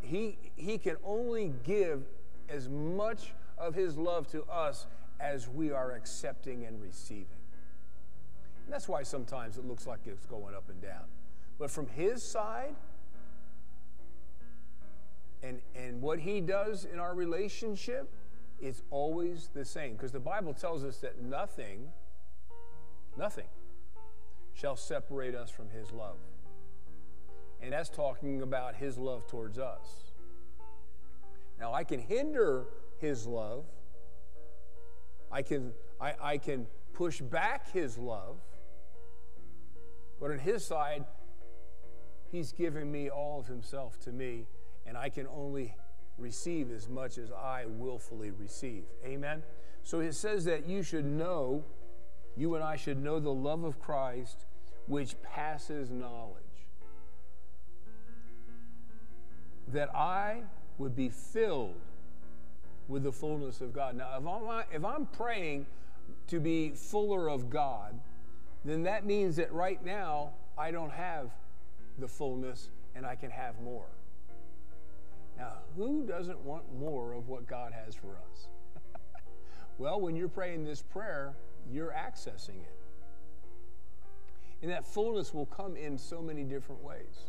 [0.00, 2.04] He, he can only give
[2.48, 4.86] as much of His love to us
[5.20, 7.26] as we are accepting and receiving.
[8.64, 11.04] And that's why sometimes it looks like it's going up and down.
[11.58, 12.76] But from His side,
[15.42, 18.12] and, and what He does in our relationship,
[18.60, 19.92] is always the same.
[19.92, 21.88] Because the Bible tells us that nothing,
[23.16, 23.46] nothing
[24.52, 26.16] shall separate us from His love.
[27.60, 30.12] And that's talking about His love towards us.
[31.60, 32.66] Now, I can hinder
[32.98, 33.64] His love,
[35.30, 38.38] I can, I, I can push back His love,
[40.20, 41.04] but on His side,
[42.30, 44.46] He's given me all of Himself to me,
[44.88, 45.74] and I can only
[46.16, 48.84] receive as much as I willfully receive.
[49.04, 49.42] Amen?
[49.82, 51.62] So it says that you should know,
[52.36, 54.46] you and I should know the love of Christ
[54.86, 56.42] which passes knowledge.
[59.68, 60.42] That I
[60.78, 61.74] would be filled
[62.88, 63.94] with the fullness of God.
[63.96, 65.66] Now, if I'm, if I'm praying
[66.28, 68.00] to be fuller of God,
[68.64, 71.30] then that means that right now I don't have
[71.98, 73.86] the fullness and I can have more.
[75.38, 78.48] Now, who doesn't want more of what God has for us?
[79.78, 81.36] well, when you're praying this prayer,
[81.70, 82.76] you're accessing it.
[84.62, 87.26] And that fullness will come in so many different ways,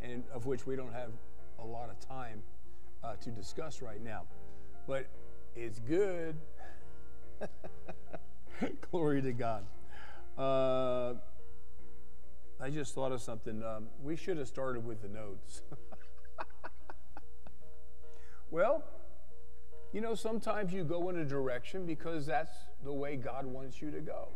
[0.00, 1.10] and of which we don't have
[1.58, 2.42] a lot of time
[3.04, 4.22] uh, to discuss right now.
[4.86, 5.08] But
[5.54, 6.36] it's good.
[8.90, 9.66] Glory to God.
[10.38, 11.14] Uh,
[12.58, 13.62] I just thought of something.
[13.62, 15.60] Um, we should have started with the notes.
[18.52, 18.84] well,
[19.92, 22.52] you know, sometimes you go in a direction because that's
[22.84, 24.28] the way God wants you to go.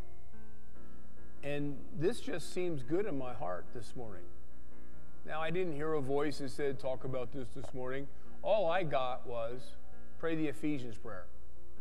[1.45, 4.25] And this just seems good in my heart this morning.
[5.27, 8.09] Now, I didn't hear a voice that said, talk about this this morning.
[8.43, 9.61] All I got was,
[10.19, 11.27] pray the Ephesians prayer.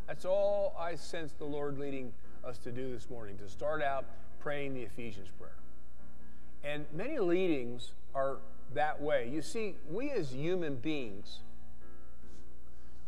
[0.07, 2.11] That's all I sensed the Lord leading
[2.43, 4.05] us to do this morning, to start out
[4.39, 5.55] praying the Ephesians prayer.
[6.63, 8.37] And many leadings are
[8.73, 9.29] that way.
[9.31, 11.39] You see, we as human beings,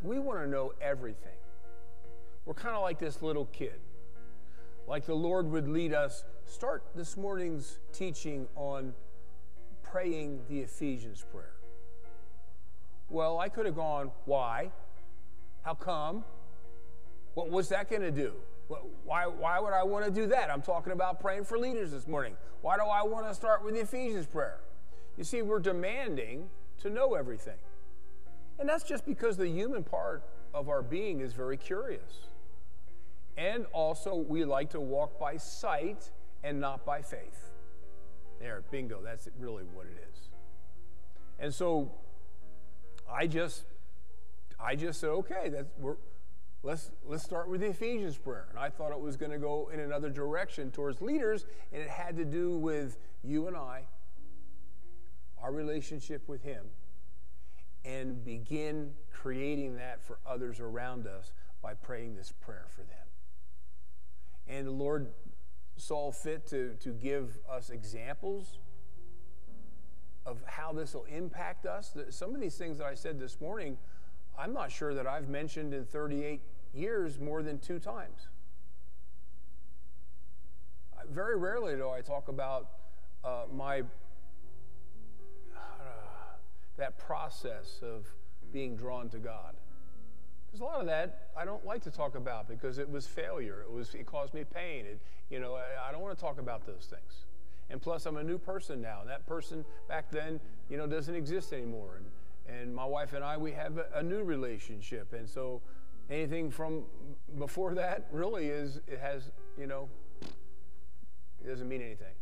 [0.02, 1.32] we want to know everything.
[2.46, 3.80] We're kind of like this little kid.
[4.88, 8.94] Like the Lord would lead us start this morning's teaching on
[9.84, 11.56] praying the Ephesians prayer.
[13.10, 14.72] Well, I could have gone, why?
[15.64, 16.24] How come?
[17.34, 18.34] What was that going to do?
[19.06, 20.50] Why, why would I want to do that?
[20.50, 22.36] I'm talking about praying for leaders this morning.
[22.62, 24.60] Why do I want to start with the Ephesians prayer?
[25.18, 27.58] You see, we're demanding to know everything.
[28.60, 32.28] And that's just because the human part of our being is very curious.
[33.38, 36.10] And also, we like to walk by sight
[36.44, 37.52] and not by faith.
[38.40, 40.30] There, bingo, that's really what it is.
[41.40, 41.92] And so
[43.10, 43.66] I just
[44.60, 45.98] I just said, okay, that's we're
[46.64, 48.48] let's let's start with the Ephesians prayer.
[48.50, 51.90] And I thought it was going to go in another direction towards leaders, and it
[51.90, 53.84] had to do with you and I,
[55.42, 56.66] our relationship with him,
[57.88, 63.08] and begin creating that for others around us by praying this prayer for them.
[64.48, 65.08] And the Lord
[65.78, 68.60] saw fit to, to give us examples
[70.26, 71.96] of how this will impact us.
[72.10, 73.78] Some of these things that I said this morning,
[74.38, 76.42] I'm not sure that I've mentioned in 38
[76.74, 78.28] years more than two times.
[81.10, 82.68] Very rarely do I talk about
[83.24, 83.84] uh, my
[86.78, 88.06] that process of
[88.54, 89.56] being drawn to God.
[90.48, 93.62] Because a lot of that I don't like to talk about because it was failure.
[93.62, 94.86] It was it caused me pain.
[94.86, 97.26] It, you know, I, I don't want to talk about those things.
[97.70, 99.02] And plus, I'm a new person now.
[99.02, 101.98] And that person back then, you know, doesn't exist anymore.
[101.98, 105.12] And, and my wife and I, we have a, a new relationship.
[105.12, 105.62] And so
[106.10, 106.84] anything from
[107.38, 109.90] before that really is, it has, you know,
[110.22, 112.16] it doesn't mean anything.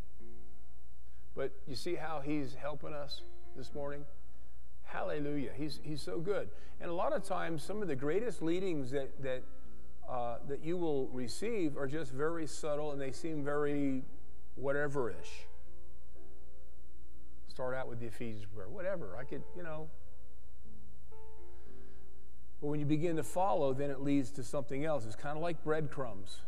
[1.36, 3.20] But you see how he's helping us
[3.56, 4.04] this morning?
[4.86, 5.50] Hallelujah.
[5.54, 6.48] He's, he's so good.
[6.80, 9.42] And a lot of times, some of the greatest leadings that, that,
[10.08, 14.02] uh, that you will receive are just very subtle and they seem very
[14.54, 15.46] whatever ish.
[17.48, 19.16] Start out with the Ephesians prayer, whatever.
[19.18, 19.88] I could, you know.
[22.60, 25.04] But when you begin to follow, then it leads to something else.
[25.04, 26.38] It's kind of like breadcrumbs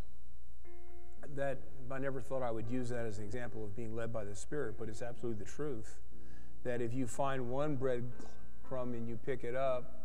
[1.34, 1.58] that
[1.90, 4.34] I never thought I would use that as an example of being led by the
[4.34, 5.98] Spirit, but it's absolutely the truth.
[6.64, 9.98] That if you find one breadcrumb and you pick it up,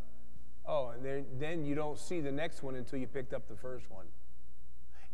[0.65, 3.55] oh, and then, then you don't see the next one until you picked up the
[3.55, 4.05] first one.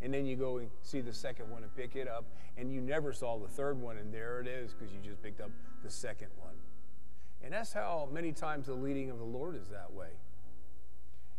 [0.01, 2.25] And then you go and see the second one and pick it up,
[2.57, 5.41] and you never saw the third one, and there it is because you just picked
[5.41, 5.51] up
[5.83, 6.53] the second one.
[7.43, 10.09] And that's how many times the leading of the Lord is that way.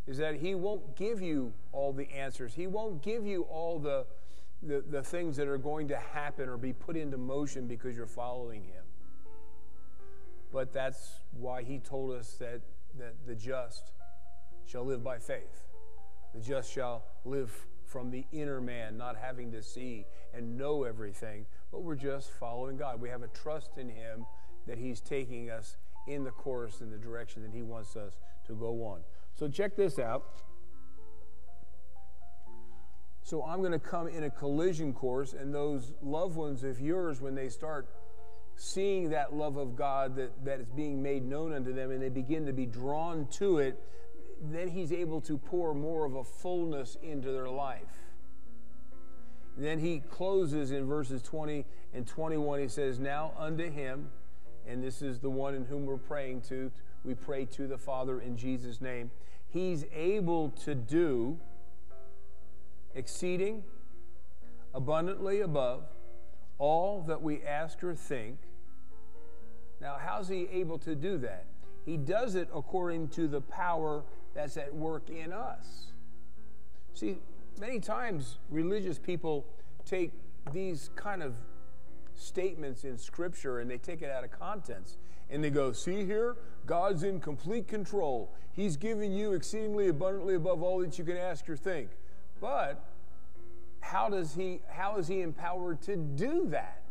[0.07, 2.53] Is that He won't give you all the answers.
[2.53, 4.05] He won't give you all the,
[4.63, 8.07] the, the things that are going to happen or be put into motion because you're
[8.07, 8.80] following Him.
[10.51, 12.61] But that's why He told us that,
[12.97, 13.91] that the just
[14.65, 15.67] shall live by faith.
[16.33, 17.51] The just shall live
[17.85, 22.77] from the inner man, not having to see and know everything, but we're just following
[22.77, 23.01] God.
[23.01, 24.25] We have a trust in Him
[24.67, 25.77] that He's taking us
[26.07, 28.13] in the course in the direction that He wants us
[28.47, 29.01] to go on.
[29.35, 30.23] So, check this out.
[33.23, 37.21] So, I'm going to come in a collision course, and those loved ones of yours,
[37.21, 37.89] when they start
[38.61, 42.09] seeing that love of God that, that is being made known unto them, and they
[42.09, 43.81] begin to be drawn to it,
[44.51, 47.81] then he's able to pour more of a fullness into their life.
[49.57, 52.59] Then he closes in verses 20 and 21.
[52.59, 54.11] He says, Now unto him,
[54.67, 56.71] and this is the one in whom we're praying to,
[57.03, 59.09] we pray to the Father in Jesus' name.
[59.49, 61.39] He's able to do
[62.93, 63.63] exceeding
[64.75, 65.85] abundantly above
[66.59, 68.37] all that we ask or think.
[69.81, 71.45] Now, how's he able to do that?
[71.85, 74.03] He does it according to the power
[74.35, 75.91] that's at work in us.
[76.93, 77.17] See,
[77.59, 79.45] many times religious people
[79.83, 80.11] take
[80.53, 81.33] these kind of
[82.13, 84.97] statements in Scripture and they take it out of context.
[85.29, 88.31] And they go, see here, God's in complete control.
[88.53, 91.89] He's giving you exceedingly abundantly above all that you can ask or think.
[92.39, 92.83] But
[93.79, 96.83] how does he how is he empowered to do that?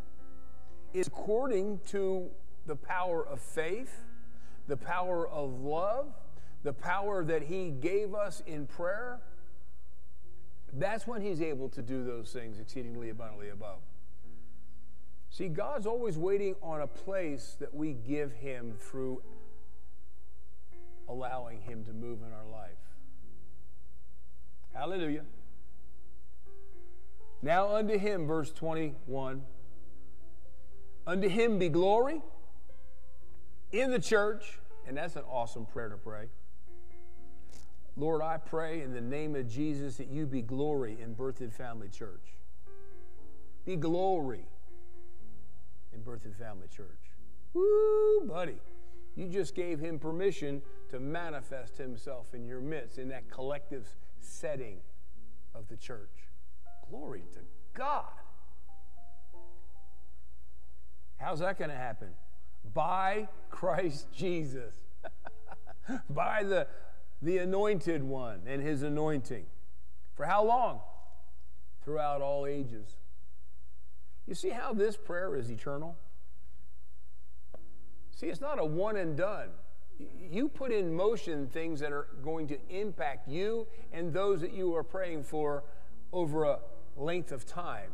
[0.93, 2.31] It's according to
[2.71, 4.05] the power of faith,
[4.69, 6.07] the power of love,
[6.63, 9.19] the power that He gave us in prayer,
[10.75, 13.81] that's when He's able to do those things exceedingly abundantly above.
[15.31, 19.21] See, God's always waiting on a place that we give Him through
[21.09, 22.71] allowing Him to move in our life.
[24.73, 25.25] Hallelujah.
[27.43, 29.43] Now unto Him, verse 21,
[31.05, 32.23] unto Him be glory
[33.73, 36.27] in the church, and that's an awesome prayer to pray
[37.97, 41.89] Lord, I pray in the name of Jesus that you be glory in Berthoud Family
[41.89, 42.33] Church.
[43.67, 44.47] Be glory
[45.93, 47.13] in Berthoud Family Church.
[47.53, 48.59] Woo, buddy.
[49.17, 53.87] You just gave him permission to manifest himself in your midst in that collective
[54.21, 54.79] setting
[55.55, 56.31] of the church.
[56.89, 57.41] Glory to
[57.75, 58.05] God.
[61.19, 62.09] How's that going to happen?
[62.73, 64.75] By Christ Jesus.
[66.11, 66.67] By the
[67.23, 69.47] the anointed one and his anointing.
[70.15, 70.81] For how long?
[71.85, 72.97] Throughout all ages.
[74.27, 75.97] You see how this prayer is eternal?
[78.15, 79.49] See, it's not a one and done.
[80.31, 84.75] You put in motion things that are going to impact you and those that you
[84.77, 85.65] are praying for
[86.13, 86.59] over a
[86.97, 87.91] length of time.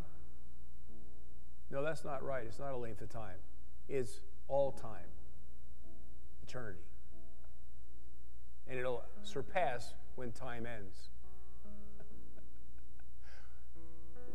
[1.71, 2.45] No, that's not right.
[2.47, 3.39] It's not a length of time,
[3.89, 5.09] it's all time,
[6.43, 6.87] eternity
[8.69, 11.09] and it'll surpass when time ends.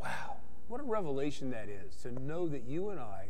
[0.00, 0.36] wow,
[0.68, 3.26] what a revelation that is to know that you and I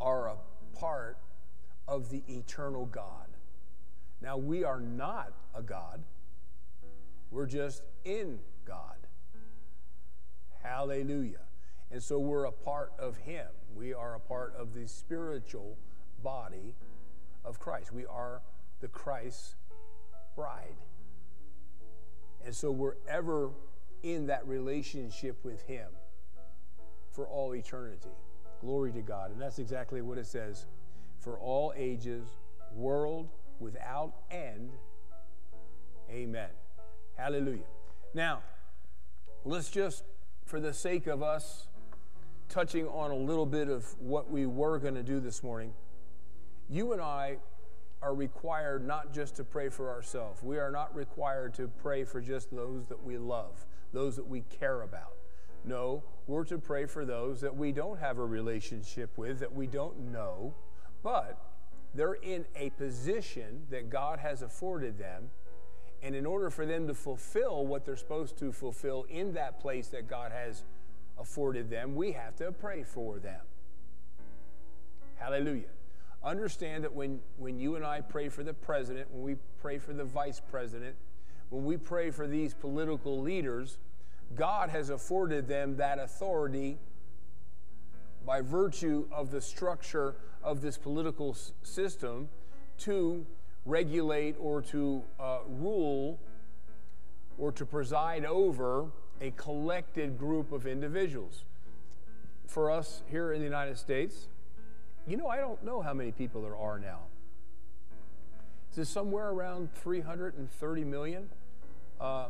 [0.00, 0.36] are a
[0.78, 1.18] part
[1.86, 3.26] of the eternal God.
[4.20, 6.02] Now, we are not a God,
[7.30, 8.96] we're just in God.
[10.62, 11.40] Hallelujah.
[11.90, 13.46] And so we're a part of Him.
[13.74, 15.76] We are a part of the spiritual
[16.22, 16.74] body
[17.44, 17.92] of Christ.
[17.92, 18.42] We are
[18.80, 19.56] the Christ
[20.34, 20.76] bride.
[22.44, 23.50] And so we're ever
[24.02, 25.88] in that relationship with Him
[27.10, 28.10] for all eternity.
[28.60, 29.32] Glory to God.
[29.32, 30.66] And that's exactly what it says
[31.18, 32.28] for all ages,
[32.72, 34.70] world without end.
[36.10, 36.48] Amen.
[37.16, 37.64] Hallelujah.
[38.14, 38.40] Now,
[39.44, 40.04] let's just,
[40.44, 41.66] for the sake of us
[42.48, 45.72] touching on a little bit of what we were going to do this morning,
[46.68, 47.38] you and I
[48.00, 50.42] are required not just to pray for ourselves.
[50.42, 54.42] We are not required to pray for just those that we love, those that we
[54.42, 55.14] care about.
[55.64, 59.66] No, we're to pray for those that we don't have a relationship with, that we
[59.66, 60.54] don't know,
[61.02, 61.38] but
[61.94, 65.30] they're in a position that God has afforded them.
[66.00, 69.88] And in order for them to fulfill what they're supposed to fulfill in that place
[69.88, 70.62] that God has
[71.18, 73.40] afforded them, we have to pray for them.
[75.16, 75.64] Hallelujah.
[76.22, 79.92] Understand that when, when you and I pray for the president, when we pray for
[79.92, 80.96] the vice president,
[81.50, 83.78] when we pray for these political leaders,
[84.34, 86.78] God has afforded them that authority
[88.26, 92.28] by virtue of the structure of this political system
[92.78, 93.24] to
[93.64, 96.18] regulate or to uh, rule
[97.38, 98.86] or to preside over
[99.20, 101.44] a collected group of individuals.
[102.46, 104.28] For us here in the United States,
[105.06, 107.00] you know, I don't know how many people there are now.
[108.72, 111.28] Is it somewhere around 330 million?
[112.00, 112.28] Uh,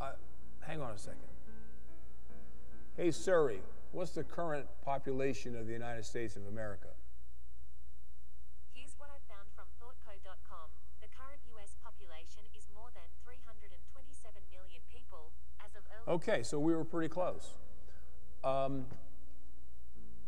[0.00, 0.12] uh,
[0.60, 1.30] hang on a second.
[2.96, 3.60] Hey, Siri,
[3.92, 6.88] what's the current population of the United States of America?
[8.72, 10.68] Here's what I found from thoughtco.com.
[11.00, 13.78] The current US population is more than 327
[14.50, 17.54] million people as of early Okay, so we were pretty close.
[18.42, 18.86] Um,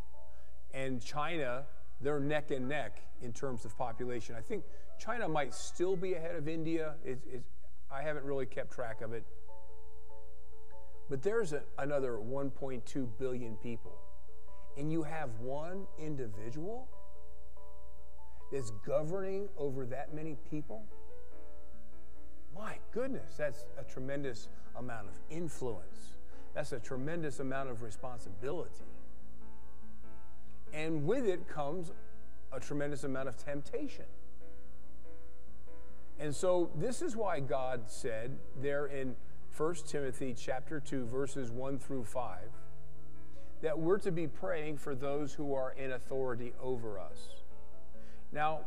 [0.74, 1.66] And China,
[2.00, 4.36] they're neck and neck in terms of population.
[4.36, 4.64] I think
[5.00, 6.96] China might still be ahead of India.
[7.92, 9.24] I haven't really kept track of it.
[11.10, 13.94] But there's a, another 1.2 billion people.
[14.78, 16.88] And you have one individual
[18.52, 20.86] that's governing over that many people?
[22.56, 26.18] My goodness, that's a tremendous amount of influence.
[26.54, 28.86] That's a tremendous amount of responsibility.
[30.74, 31.92] And with it comes
[32.52, 34.06] a tremendous amount of temptation.
[36.20, 39.16] And so this is why God said there in
[39.58, 42.38] 1 Timothy chapter 2 verses 1 through 5
[43.62, 47.44] that we're to be praying for those who are in authority over us.
[48.32, 48.62] Now,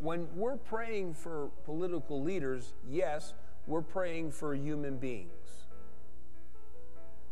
[0.00, 3.34] when we're praying for political leaders, yes,
[3.66, 5.30] we're praying for human beings.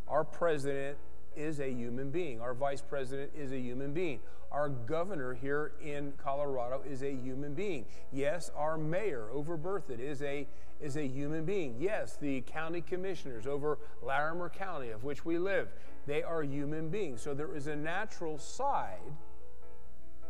[0.07, 0.97] Our president
[1.35, 2.41] is a human being.
[2.41, 4.19] Our vice president is a human being.
[4.51, 7.85] Our governor here in Colorado is a human being.
[8.11, 10.47] Yes, our mayor over is a
[10.81, 11.75] is a human being.
[11.77, 15.67] Yes, the county commissioners over Larimer County, of which we live,
[16.07, 17.21] they are human beings.
[17.21, 19.01] So there is a natural side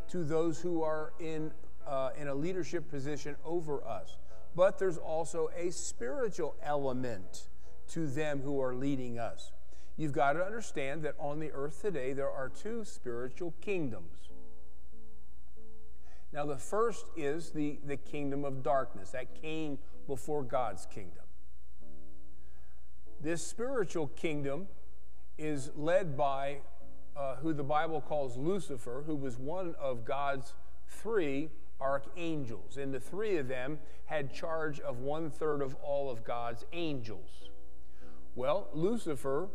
[0.09, 1.51] to those who are in
[1.89, 4.17] uh, in a leadership position over us.
[4.55, 7.49] But there's also a spiritual element
[7.89, 9.51] to them who are leading us.
[9.97, 14.29] You've got to understand that on the earth today, there are two spiritual kingdoms.
[16.31, 21.23] Now, the first is the, the kingdom of darkness that came before God's kingdom.
[23.19, 24.67] This spiritual kingdom
[25.37, 26.59] is led by
[27.17, 30.53] uh, who the Bible calls Lucifer, who was one of God's
[30.87, 31.49] three
[31.81, 32.77] archangels.
[32.77, 37.49] And the three of them had charge of one third of all of God's angels.
[38.35, 39.49] Well, Lucifer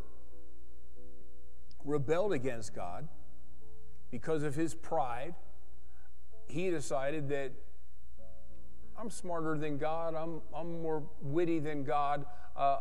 [1.84, 3.08] rebelled against God
[4.10, 5.34] because of his pride.
[6.46, 7.52] He decided that
[8.96, 12.26] I'm smarter than God, I'm, I'm more witty than God.
[12.56, 12.78] Uh,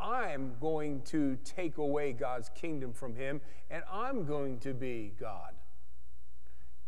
[0.00, 5.52] I'm going to take away God's kingdom from him, and I'm going to be God.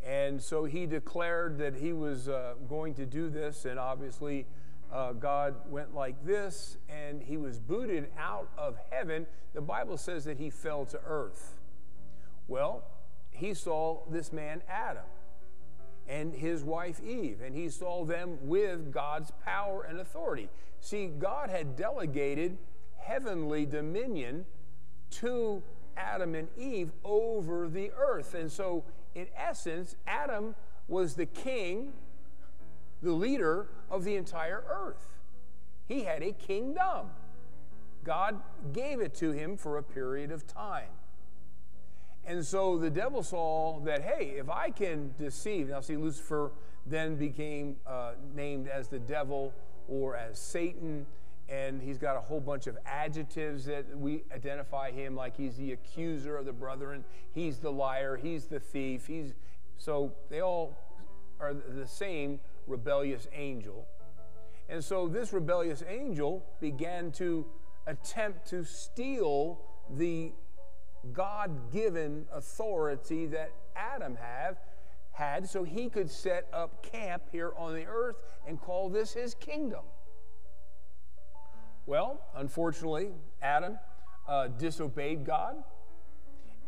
[0.05, 4.47] And so he declared that he was uh, going to do this, and obviously,
[4.93, 9.27] uh, God went like this, and he was booted out of heaven.
[9.55, 11.55] The Bible says that he fell to earth.
[12.49, 12.85] Well,
[13.31, 15.05] he saw this man, Adam,
[16.09, 20.49] and his wife, Eve, and he saw them with God's power and authority.
[20.81, 22.59] See, God had delegated
[22.99, 24.45] heavenly dominion
[25.11, 25.63] to
[25.97, 28.35] Adam and Eve over the earth.
[28.35, 28.85] And so,
[29.15, 30.55] in essence, Adam
[30.89, 31.93] was the king
[33.03, 35.19] the leader of the entire earth.
[35.89, 37.11] He had a kingdom.
[38.05, 38.41] God
[38.73, 40.91] gave it to him for a period of time.
[42.25, 46.53] And so the devil saw that, hey, if I can deceive, now see, Lucifer
[46.87, 49.53] then became uh, named as the devil
[49.89, 51.07] or as Satan,
[51.53, 55.73] and he's got a whole bunch of adjectives that we identify him like he's the
[55.73, 59.35] accuser of the brethren, he's the liar, he's the thief, he's
[59.77, 60.75] so they all
[61.41, 63.87] are the same rebellious angel.
[64.69, 67.45] And so this rebellious angel began to
[67.87, 70.33] attempt to steal the
[71.13, 74.57] God given authority that Adam have,
[75.11, 79.35] had so he could set up camp here on the earth and call this his
[79.35, 79.83] kingdom.
[81.87, 83.11] Well, unfortunately,
[83.41, 83.79] Adam
[84.29, 85.57] uh, disobeyed God,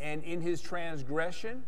[0.00, 1.62] and in his transgression,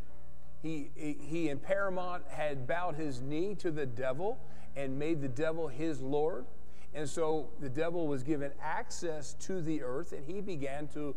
[0.62, 4.38] he, he in paramount had bowed his knee to the devil
[4.74, 6.44] and made the devil his Lord.
[6.92, 11.14] And so the devil was given access to the earth, and he began to,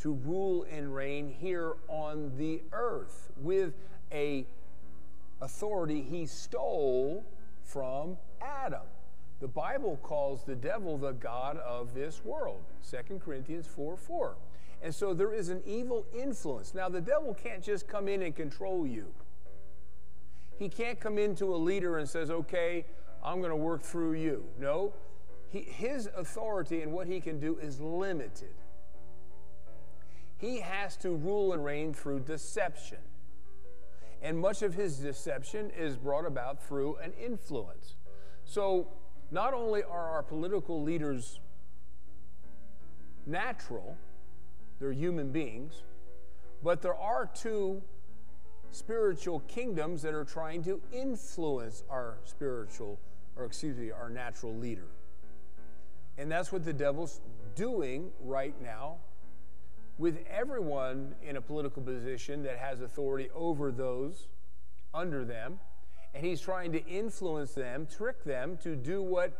[0.00, 3.74] to rule and reign here on the earth with
[4.12, 4.46] a
[5.40, 7.24] authority he stole
[7.64, 8.86] from Adam.
[9.40, 14.36] The Bible calls the devil the God of this world, 2 Corinthians 4 4.
[14.82, 16.74] And so there is an evil influence.
[16.74, 19.06] Now, the devil can't just come in and control you.
[20.58, 22.84] He can't come into a leader and says, okay,
[23.24, 24.44] I'm going to work through you.
[24.58, 24.92] No,
[25.48, 28.54] he, his authority and what he can do is limited.
[30.36, 32.98] He has to rule and reign through deception.
[34.20, 37.96] And much of his deception is brought about through an influence.
[38.44, 38.88] So,
[39.30, 41.40] not only are our political leaders
[43.26, 43.96] natural,
[44.80, 45.82] they're human beings,
[46.62, 47.82] but there are two
[48.70, 52.98] spiritual kingdoms that are trying to influence our spiritual,
[53.36, 54.86] or excuse me, our natural leader.
[56.18, 57.20] And that's what the devil's
[57.54, 58.96] doing right now
[59.98, 64.28] with everyone in a political position that has authority over those
[64.92, 65.60] under them.
[66.14, 69.32] And he's trying to influence them, trick them to do what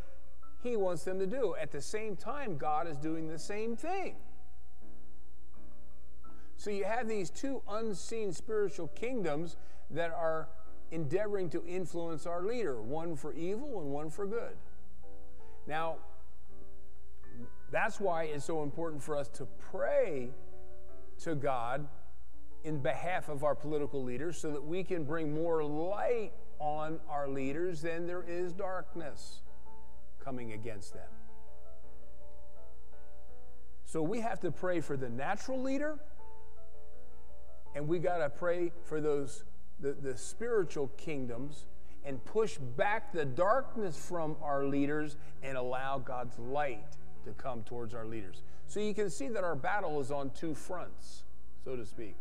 [0.62, 1.55] he wants them to do.
[1.61, 4.16] At the same time, God is doing the same thing.
[6.57, 9.57] So you have these two unseen spiritual kingdoms
[9.91, 10.49] that are
[10.91, 14.57] endeavoring to influence our leader, one for evil and one for good.
[15.66, 15.97] Now,
[17.70, 20.31] that's why it's so important for us to pray
[21.22, 21.87] to God
[22.64, 27.29] in behalf of our political leaders so that we can bring more light on our
[27.29, 29.41] leaders then there is darkness
[30.23, 31.09] coming against them.
[33.85, 35.99] So we have to pray for the natural leader
[37.75, 39.45] and we got to pray for those
[39.81, 41.67] the, the spiritual kingdoms
[42.05, 47.95] and push back the darkness from our leaders and allow God's light to come towards
[47.95, 48.43] our leaders.
[48.67, 51.25] So you can see that our battle is on two fronts,
[51.65, 52.17] so to speak.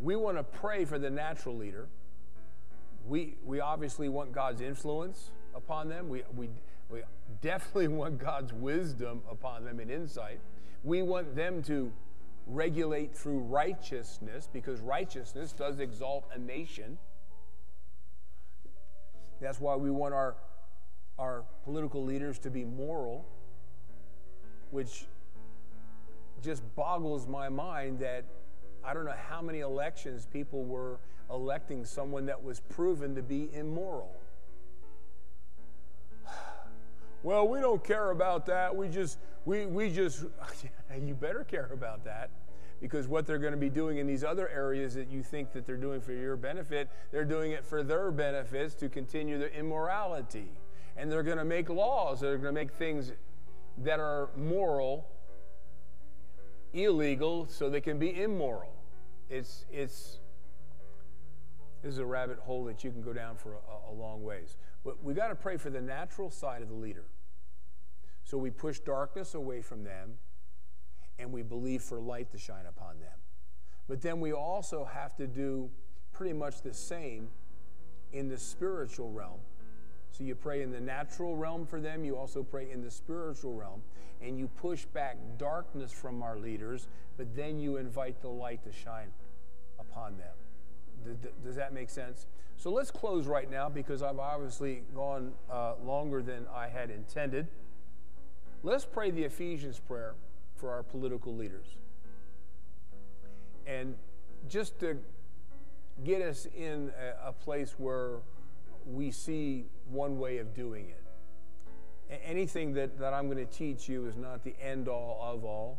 [0.00, 1.88] We want to pray for the natural leader.
[3.06, 6.08] We, we obviously want God's influence upon them.
[6.08, 6.48] We, we,
[6.90, 7.00] we
[7.42, 10.40] definitely want God's wisdom upon them and insight.
[10.82, 11.92] We want them to
[12.46, 16.98] regulate through righteousness because righteousness does exalt a nation.
[19.40, 20.36] That's why we want our,
[21.18, 23.26] our political leaders to be moral,
[24.70, 25.06] which
[26.42, 28.24] just boggles my mind that
[28.86, 30.98] I don't know how many elections people were
[31.30, 34.14] electing someone that was proven to be immoral.
[37.22, 38.76] Well, we don't care about that.
[38.76, 40.26] We just, we, we just,
[41.02, 42.28] you better care about that
[42.82, 45.64] because what they're going to be doing in these other areas that you think that
[45.64, 50.50] they're doing for your benefit, they're doing it for their benefits to continue their immorality.
[50.98, 53.12] And they're going to make laws that are going to make things
[53.78, 55.06] that are moral
[56.74, 58.73] illegal so they can be immoral.
[59.28, 60.18] It's, it's,
[61.82, 64.56] this is a rabbit hole that you can go down for a, a long ways.
[64.84, 67.06] But we got to pray for the natural side of the leader.
[68.24, 70.14] So we push darkness away from them
[71.18, 73.18] and we believe for light to shine upon them.
[73.86, 75.70] But then we also have to do
[76.12, 77.28] pretty much the same
[78.12, 79.40] in the spiritual realm.
[80.16, 83.52] So you pray in the natural realm for them, you also pray in the spiritual
[83.54, 83.82] realm,
[84.22, 86.86] and you push back darkness from our leaders,
[87.16, 89.08] but then you invite the light to shine
[89.80, 91.18] upon them.
[91.42, 92.26] Does that make sense?
[92.56, 97.48] So let's close right now because I've obviously gone uh, longer than I had intended.
[98.62, 100.14] Let's pray the Ephesians prayer
[100.54, 101.66] for our political leaders.
[103.66, 103.96] And
[104.48, 104.96] just to
[106.04, 106.92] get us in
[107.24, 108.18] a, a place where
[108.86, 112.20] we see one way of doing it.
[112.24, 115.78] Anything that, that I'm going to teach you is not the end all of all.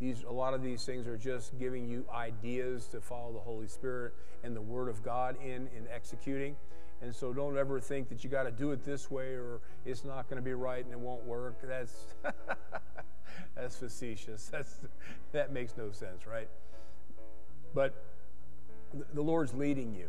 [0.00, 3.68] These, a lot of these things are just giving you ideas to follow the Holy
[3.68, 6.56] Spirit and the Word of God in in executing.
[7.00, 10.04] And so don't ever think that you got to do it this way or it's
[10.04, 11.56] not going to be right and it won't work.
[11.62, 11.94] That's
[13.54, 14.46] that's facetious.
[14.46, 14.76] That's
[15.32, 16.48] that makes no sense, right?
[17.74, 17.94] But
[19.14, 20.08] the Lord's leading you.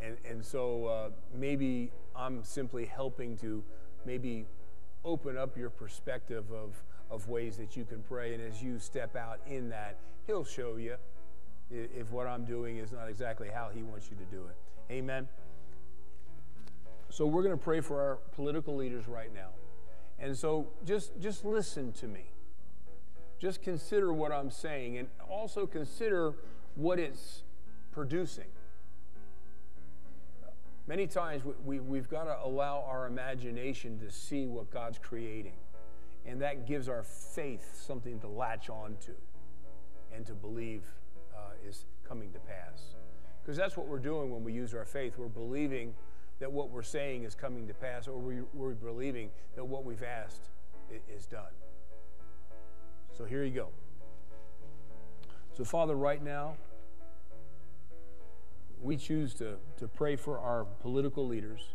[0.00, 3.62] And, and so uh, maybe I'm simply helping to
[4.04, 4.46] maybe
[5.04, 8.34] open up your perspective of, of ways that you can pray.
[8.34, 9.96] And as you step out in that,
[10.26, 10.96] He'll show you
[11.70, 14.92] if what I'm doing is not exactly how He wants you to do it.
[14.92, 15.28] Amen.
[17.10, 19.48] So we're going to pray for our political leaders right now.
[20.18, 22.26] And so just, just listen to me.
[23.38, 26.34] Just consider what I'm saying and also consider
[26.74, 27.42] what it's
[27.92, 28.46] producing.
[30.88, 35.56] Many times we, we, have got to allow our imagination to see what God's creating.
[36.24, 39.12] And that gives our faith something to latch on to
[40.14, 40.82] and to believe
[41.36, 42.94] uh, is coming to pass.
[43.42, 45.14] Because that's what we're doing when we use our faith.
[45.18, 45.94] We're believing
[46.38, 50.02] that what we're saying is coming to pass, or we, we're believing that what we've
[50.02, 50.50] asked
[51.08, 51.42] is done.
[53.16, 53.68] So here you go.
[55.56, 56.56] So, Father, right now,
[58.82, 61.74] we choose to, to pray for our political leaders.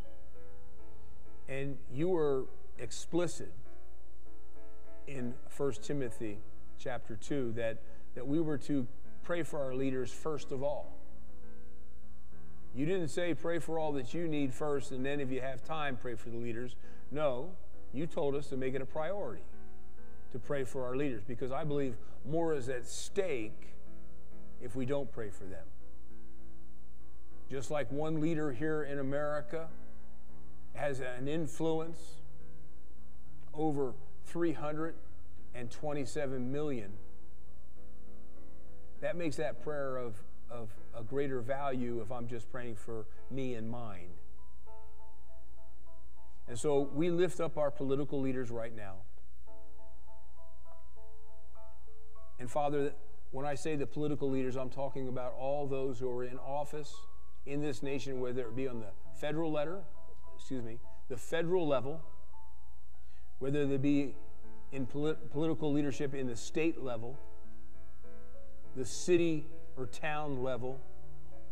[1.49, 2.45] And you were
[2.77, 3.51] explicit
[5.07, 6.37] in 1 Timothy
[6.77, 7.81] chapter 2 that,
[8.15, 8.87] that we were to
[9.23, 10.97] pray for our leaders first of all.
[12.73, 15.63] You didn't say pray for all that you need first, and then if you have
[15.63, 16.75] time, pray for the leaders.
[17.11, 17.51] No,
[17.93, 19.43] you told us to make it a priority
[20.31, 21.95] to pray for our leaders because I believe
[22.25, 23.73] more is at stake
[24.61, 25.65] if we don't pray for them.
[27.51, 29.67] Just like one leader here in America
[30.73, 31.99] has an influence
[33.53, 33.93] over
[34.27, 36.93] 327 million,
[39.01, 40.15] that makes that prayer of,
[40.49, 44.11] of a greater value if I'm just praying for me and mine.
[46.47, 48.93] And so we lift up our political leaders right now.
[52.39, 52.93] And Father,
[53.31, 56.95] when I say the political leaders, I'm talking about all those who are in office
[57.45, 59.79] in this nation, whether it be on the federal letter,
[60.35, 60.79] excuse me,
[61.09, 62.01] the federal level,
[63.39, 64.15] whether they be
[64.71, 67.17] in polit- political leadership in the state level,
[68.75, 70.79] the city or town level,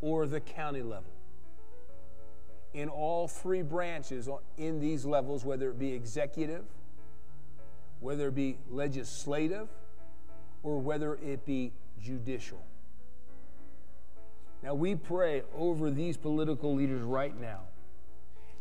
[0.02, 1.12] or the county level.
[2.74, 6.64] In all three branches in these levels, whether it be executive,
[8.00, 9.68] whether it be legislative,
[10.64, 12.62] or whether it be judicial.
[14.62, 17.62] Now, we pray over these political leaders right now.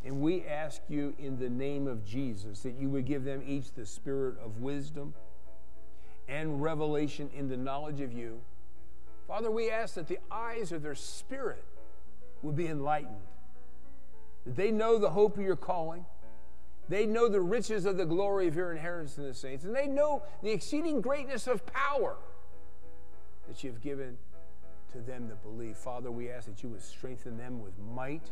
[0.05, 3.73] And we ask you in the name of Jesus that you would give them each
[3.73, 5.13] the spirit of wisdom
[6.29, 8.39] and revelation in the knowledge of you.
[9.27, 11.65] Father, we ask that the eyes of their spirit
[12.41, 13.21] would be enlightened,
[14.45, 16.05] that they know the hope of your calling.
[16.87, 19.85] They know the riches of the glory of your inheritance in the saints, and they
[19.85, 22.15] know the exceeding greatness of power
[23.47, 24.17] that you have given
[24.93, 25.77] to them that believe.
[25.77, 28.31] Father, we ask that you would strengthen them with might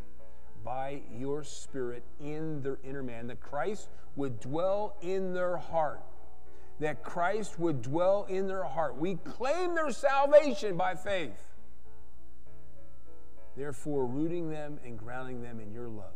[0.64, 6.02] by your Spirit in their inner man, that Christ would dwell in their heart.
[6.80, 8.98] That Christ would dwell in their heart.
[8.98, 11.44] We claim their salvation by faith.
[13.56, 16.14] Therefore, rooting them and grounding them in your love.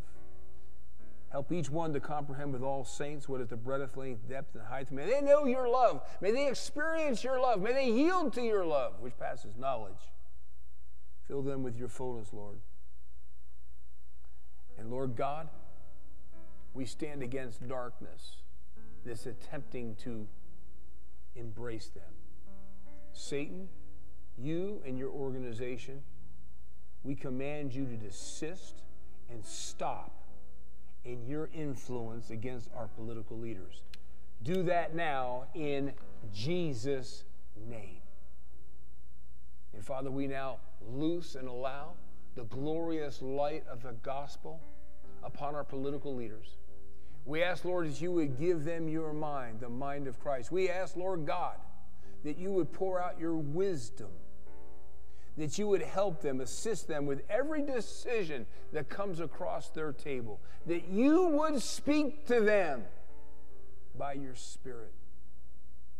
[1.31, 4.65] Help each one to comprehend with all saints what is the breadth, length, depth, and
[4.65, 4.91] height.
[4.91, 6.01] May they know your love.
[6.19, 7.61] May they experience your love.
[7.61, 10.11] May they yield to your love, which passes knowledge.
[11.31, 12.57] Fill them with your fullness, Lord.
[14.77, 15.47] And Lord God,
[16.73, 18.41] we stand against darkness
[19.05, 20.27] that's attempting to
[21.37, 22.03] embrace them.
[23.13, 23.69] Satan,
[24.37, 26.01] you and your organization,
[27.01, 28.81] we command you to desist
[29.29, 30.25] and stop
[31.05, 33.83] in your influence against our political leaders.
[34.43, 35.93] Do that now in
[36.33, 37.23] Jesus'
[37.69, 38.01] name.
[39.73, 40.57] And Father, we now
[40.87, 41.93] loose and allow
[42.35, 44.61] the glorious light of the gospel
[45.23, 46.57] upon our political leaders.
[47.25, 50.51] We ask, Lord, that you would give them your mind, the mind of Christ.
[50.51, 51.57] We ask, Lord God,
[52.23, 54.09] that you would pour out your wisdom,
[55.37, 60.39] that you would help them, assist them with every decision that comes across their table,
[60.65, 62.83] that you would speak to them
[63.97, 64.93] by your Spirit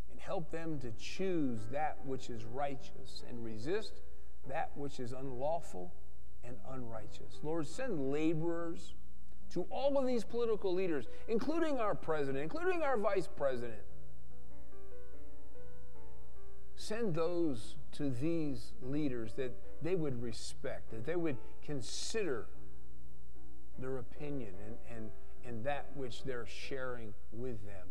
[0.09, 4.01] and help them to choose that which is righteous and resist
[4.47, 5.93] that which is unlawful
[6.43, 7.39] and unrighteous.
[7.43, 8.93] Lord, send laborers
[9.51, 13.81] to all of these political leaders, including our president, including our vice president.
[16.75, 22.47] Send those to these leaders that they would respect, that they would consider
[23.77, 25.09] their opinion and, and,
[25.45, 27.87] and that which they're sharing with them.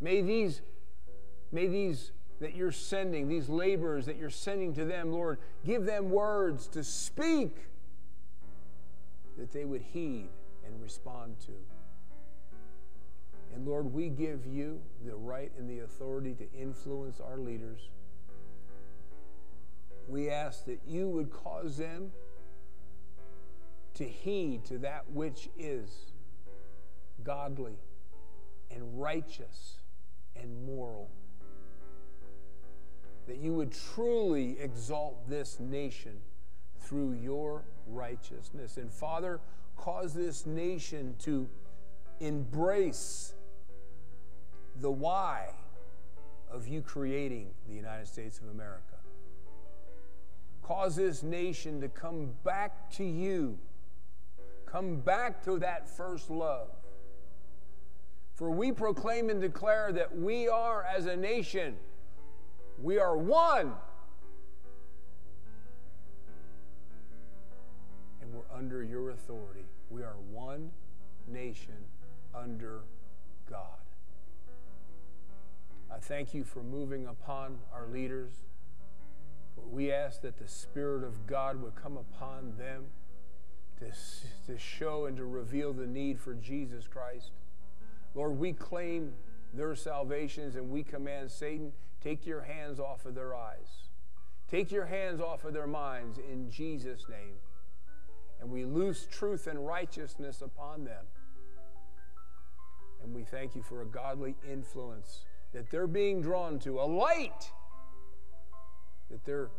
[0.00, 0.62] May these,
[1.52, 6.10] may these that you're sending, these laborers that you're sending to them, Lord, give them
[6.10, 7.56] words to speak
[9.38, 10.28] that they would heed
[10.64, 11.52] and respond to.
[13.54, 17.88] And Lord, we give you the right and the authority to influence our leaders.
[20.08, 22.12] We ask that you would cause them
[23.94, 26.12] to heed to that which is
[27.24, 27.78] godly
[28.70, 29.76] and righteous
[30.36, 31.10] and moral.
[33.26, 36.12] That you would truly exalt this nation
[36.80, 38.76] through your righteousness.
[38.76, 39.40] And Father,
[39.76, 41.48] cause this nation to
[42.20, 43.34] embrace
[44.80, 45.48] the why
[46.50, 48.82] of you creating the United States of America.
[50.62, 53.58] Cause this nation to come back to you,
[54.64, 56.68] come back to that first love.
[58.34, 61.76] For we proclaim and declare that we are, as a nation,
[62.82, 63.72] we are one.
[68.20, 69.64] And we're under your authority.
[69.90, 70.70] We are one
[71.28, 71.74] nation
[72.34, 72.80] under
[73.48, 73.62] God.
[75.90, 78.32] I thank you for moving upon our leaders.
[79.70, 82.84] We ask that the Spirit of God would come upon them
[83.78, 83.86] to,
[84.46, 87.30] to show and to reveal the need for Jesus Christ.
[88.14, 89.12] Lord, we claim
[89.54, 91.72] their salvations and we command Satan,
[92.06, 93.88] take your hands off of their eyes.
[94.48, 97.34] Take your hands off of their minds in Jesus' name.
[98.40, 101.04] And we loose truth and righteousness upon them.
[103.02, 107.50] And we thank you for a godly influence that they're being drawn to, a light
[109.10, 109.50] that they're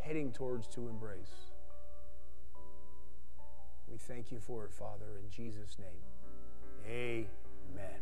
[0.00, 1.50] heading towards to embrace.
[3.90, 6.86] We thank you for it, Father, in Jesus' name.
[6.86, 8.00] Amen.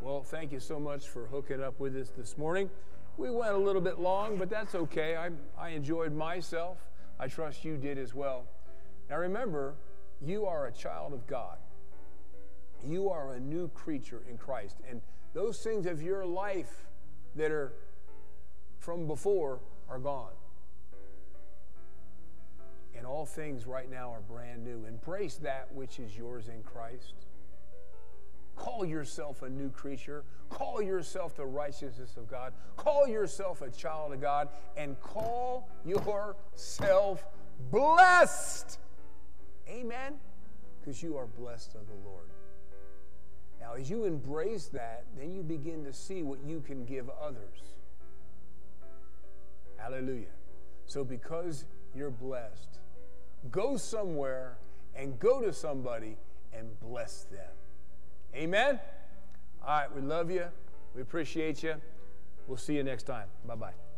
[0.00, 2.68] Well, thank you so much for hooking up with us this morning.
[3.16, 5.16] We went a little bit long, but that's okay.
[5.16, 6.78] I, I enjoyed myself.
[7.18, 8.44] I trust you did as well.
[9.10, 9.74] Now remember,
[10.22, 11.58] you are a child of God.
[12.86, 14.76] You are a new creature in Christ.
[14.88, 15.02] And
[15.34, 16.86] those things of your life
[17.36, 17.72] that are
[18.78, 20.32] from before are gone.
[22.96, 24.84] And all things right now are brand new.
[24.86, 27.14] Embrace that which is yours in Christ.
[28.60, 30.22] Call yourself a new creature.
[30.50, 32.52] Call yourself the righteousness of God.
[32.76, 34.50] Call yourself a child of God.
[34.76, 37.24] And call yourself
[37.70, 38.78] blessed.
[39.66, 40.16] Amen?
[40.78, 42.26] Because you are blessed of the Lord.
[43.62, 47.62] Now, as you embrace that, then you begin to see what you can give others.
[49.78, 50.34] Hallelujah.
[50.84, 52.78] So, because you're blessed,
[53.50, 54.58] go somewhere
[54.94, 56.18] and go to somebody
[56.52, 57.48] and bless them.
[58.34, 58.80] Amen?
[59.62, 60.44] All right, we love you.
[60.94, 61.74] We appreciate you.
[62.46, 63.28] We'll see you next time.
[63.46, 63.89] Bye bye.